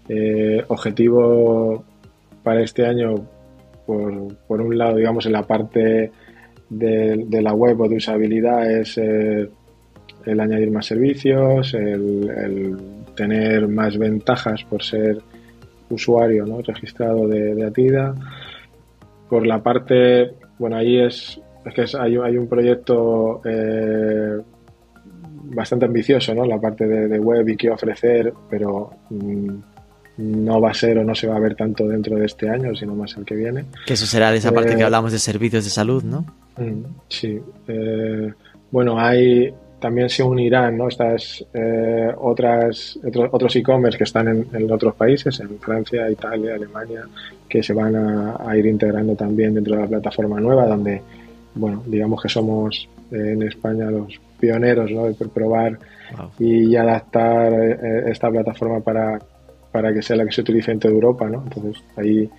[0.09, 1.83] Eh, objetivo
[2.41, 3.13] para este año,
[3.85, 6.11] por, un lado, digamos, en la parte
[6.69, 8.99] de, de la web o de usabilidad es
[10.27, 12.77] el añadir más servicios, el,
[13.15, 15.17] tener más ventajas por ser
[15.89, 16.61] usuario ¿no?
[16.61, 18.13] registrado de, Atida.
[19.29, 24.37] Por la parte, bueno, ahí es, es que hay, hay, un proyecto eh,
[25.43, 26.45] bastante ambicioso, ¿no?
[26.45, 29.55] La parte de, web y qué ofrecer, pero mm,
[30.17, 32.75] no va a ser o no se va a ver tanto dentro de este año,
[32.75, 33.65] sino más el que viene.
[33.85, 36.25] Que eso será de esa parte que eh, hablamos de servicios de salud, ¿no?
[36.57, 37.39] Mm, sí.
[37.67, 38.33] Eh,
[38.71, 40.87] bueno, hay, también se unirán ¿no?
[40.87, 42.99] estas eh, otras
[43.31, 47.03] otros e-commerce que están en, otros países, en Francia, Italia, Alemania,
[47.47, 51.01] que se van a, ir integrando también dentro de la plataforma nueva, donde
[51.55, 55.05] bueno, digamos que somos eh, en España los pioneros ¿no?
[55.05, 55.77] de probar
[56.39, 59.19] y adaptar eh, esta plataforma para,
[59.71, 61.43] para que sea la que se utilice en toda Europa, ¿no?
[61.43, 62.29] Entonces ahí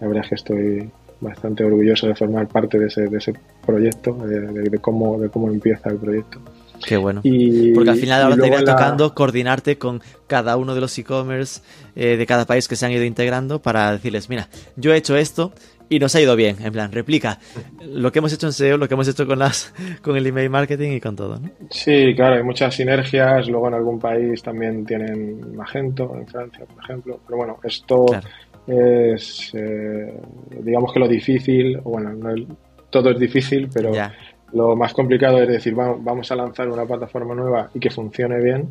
[0.00, 3.32] la verdad es que estoy bastante orgulloso de formar parte de ese, de ese
[3.64, 6.40] proyecto, de, de, cómo, de cómo empieza el proyecto.
[6.86, 7.20] Qué bueno.
[7.24, 10.96] Y, Porque al final ahora te irá la- tocando coordinarte con cada uno de los
[10.98, 11.60] e-commerce
[11.96, 15.16] eh, de cada país que se han ido integrando para decirles, mira, yo he hecho
[15.16, 15.52] esto
[15.88, 16.56] y nos ha ido bien.
[16.62, 17.38] En plan, replica
[17.86, 19.72] lo que hemos hecho en SEO, lo que hemos hecho con las
[20.02, 21.38] con el email marketing y con todo.
[21.38, 21.50] ¿no?
[21.70, 23.48] Sí, claro, hay muchas sinergias.
[23.48, 27.20] Luego en algún país también tienen Magento, en Francia, por ejemplo.
[27.26, 28.26] Pero bueno, esto Claro.
[28.66, 30.14] es, eh,
[30.62, 32.44] digamos que lo difícil, o bueno, no es-
[32.90, 34.12] todo es difícil, pero Ya.
[34.54, 38.40] Lo más complicado es decir, "Va- vamos a lanzar una plataforma nueva y que funcione
[38.42, 38.68] bien,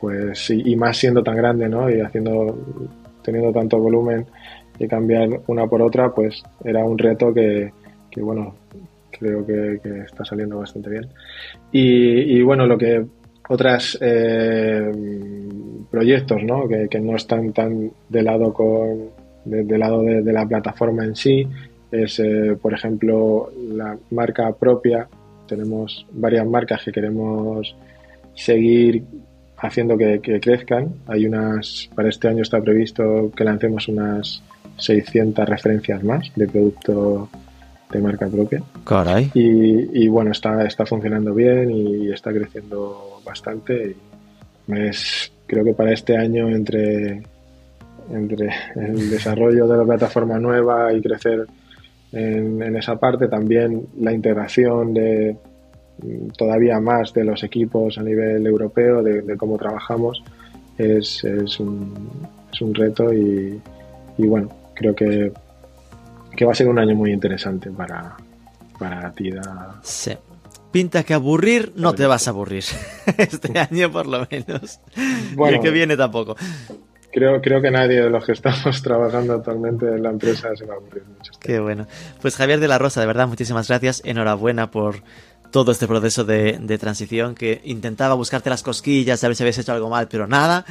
[0.00, 1.90] pues y, más siendo tan grande, ¿no?
[1.90, 2.58] Y haciendo,
[3.22, 4.26] teniendo tanto volumen
[4.78, 7.70] y cambiar una por otra, pues era un reto que,
[8.10, 8.54] que, bueno,
[9.10, 11.06] creo que, está saliendo bastante bien.
[11.70, 13.04] Y, bueno, lo que
[13.48, 14.90] otras eh,
[15.90, 16.66] proyectos, ¿no?
[16.66, 19.10] Que, que no están tan de lado con
[19.44, 21.46] de, de lado de la plataforma en sí,
[21.90, 25.08] es eh, por ejemplo la marca propia.
[25.46, 27.74] Tenemos varias marcas que queremos
[28.34, 29.02] seguir
[29.58, 30.94] haciendo que, que crezcan.
[31.06, 34.42] Hay unas, para este año está previsto que lancemos unas
[34.76, 37.28] 600 referencias más de producto
[37.90, 38.62] de marca propia.
[38.84, 39.30] Caray.
[39.34, 43.96] Y, y bueno, está, está funcionando bien y está creciendo bastante.
[44.68, 47.22] Y es, creo que para este año, entre,
[48.12, 51.46] entre el desarrollo de la plataforma nueva y crecer
[52.12, 55.36] en, en esa parte, también la integración de
[56.02, 60.22] mm, todavía más de los equipos a nivel europeo, de, de cómo trabajamos,
[60.78, 62.08] es, es, un,
[62.52, 63.60] es un reto y,
[64.18, 65.32] y bueno, creo que,
[66.36, 68.16] que va a ser un año muy interesante para,
[68.78, 69.78] para Tida.
[69.82, 70.12] Sí.
[70.72, 72.64] Pinta que aburrir no te vas a aburrir.
[73.18, 74.80] Este año por lo menos.
[74.96, 76.36] y el que viene tampoco.
[77.12, 80.74] Creo, creo que nadie de los que estamos trabajando actualmente en la empresa se va
[80.74, 81.32] a aburrir mucho.
[81.40, 81.86] Qué bueno.
[82.22, 84.02] Pues Javier de la Rosa, de verdad, muchísimas gracias.
[84.04, 84.96] Enhorabuena por
[85.50, 89.58] todo este proceso de, de transición que intentaba buscarte las cosquillas, a ver si habéis
[89.58, 90.64] hecho algo mal, pero nada.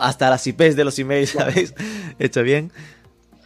[0.00, 1.74] Hasta las IPs de los emails habéis
[2.18, 2.72] hecho bien.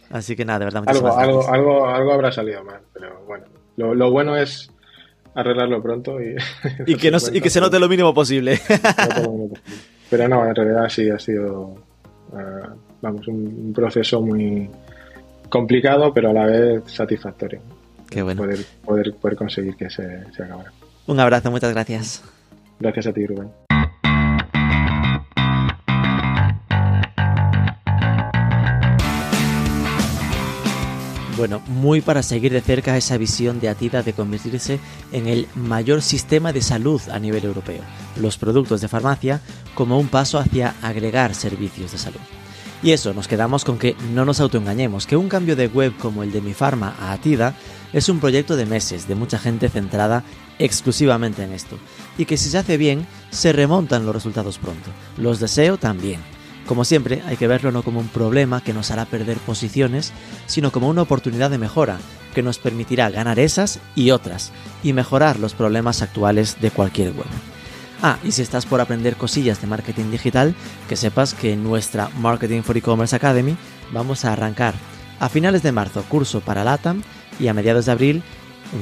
[0.09, 1.53] Así que nada, de verdad, muchísimas Algo, gracias.
[1.53, 3.45] algo, algo, algo habrá salido mal, pero bueno.
[3.75, 4.71] Lo, lo bueno es
[5.35, 6.35] arreglarlo pronto y,
[6.87, 8.59] Y que, no, y que se note lo mínimo posible.
[10.09, 11.75] Pero no, en realidad sí ha sido,
[12.33, 12.67] eh,
[13.01, 13.35] vamos, un,
[13.67, 14.69] un proceso muy
[15.49, 17.59] complicado, pero a la vez satisfactorio.
[18.09, 18.41] Qué bueno.
[18.43, 20.71] Poder, poder, poder conseguir que se, se acabara.
[21.07, 22.23] Un abrazo, muchas gracias.
[22.79, 23.49] Gracias a ti, Rubén.
[31.37, 34.79] Bueno, muy para seguir de cerca esa visión de Atida de convertirse
[35.11, 37.81] en el mayor sistema de salud a nivel europeo,
[38.15, 39.39] los productos de farmacia
[39.75, 42.19] como un paso hacia agregar servicios de salud.
[42.81, 46.23] Y eso, nos quedamos con que no nos autoengañemos, que un cambio de web como
[46.23, 47.53] el de Mi Pharma a Atida
[47.93, 50.23] es un proyecto de meses, de mucha gente centrada
[50.57, 51.77] exclusivamente en esto,
[52.17, 54.89] y que si se hace bien, se remontan los resultados pronto.
[55.17, 56.36] Los deseo también.
[56.67, 60.11] Como siempre, hay que verlo no como un problema que nos hará perder posiciones,
[60.47, 61.97] sino como una oportunidad de mejora
[62.35, 64.51] que nos permitirá ganar esas y otras,
[64.83, 67.25] y mejorar los problemas actuales de cualquier web.
[68.03, 70.53] Ah, y si estás por aprender cosillas de marketing digital,
[70.89, 73.55] que sepas que en nuestra Marketing for E-Commerce Academy
[73.91, 74.75] vamos a arrancar
[75.19, 77.01] a finales de marzo curso para LATAM
[77.39, 78.23] y a mediados de abril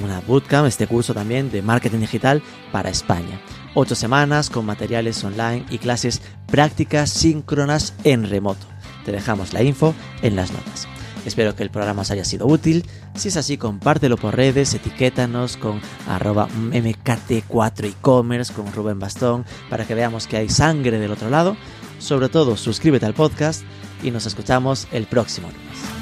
[0.03, 3.39] una bootcamp, este curso también de marketing digital para España.
[3.77, 8.65] Ocho semanas con materiales online y clases prácticas síncronas en remoto.
[9.03, 10.87] Te dejamos la info en las notas.
[11.25, 12.85] Espero que el programa os haya sido útil.
[13.15, 19.93] Si es así, compártelo por redes, etiquétanos con arroba mkt4ecommerce con Rubén Bastón para que
[19.93, 21.57] veamos que hay sangre del otro lado.
[21.99, 23.63] Sobre todo, suscríbete al podcast
[24.01, 25.94] y nos escuchamos el próximo lunes.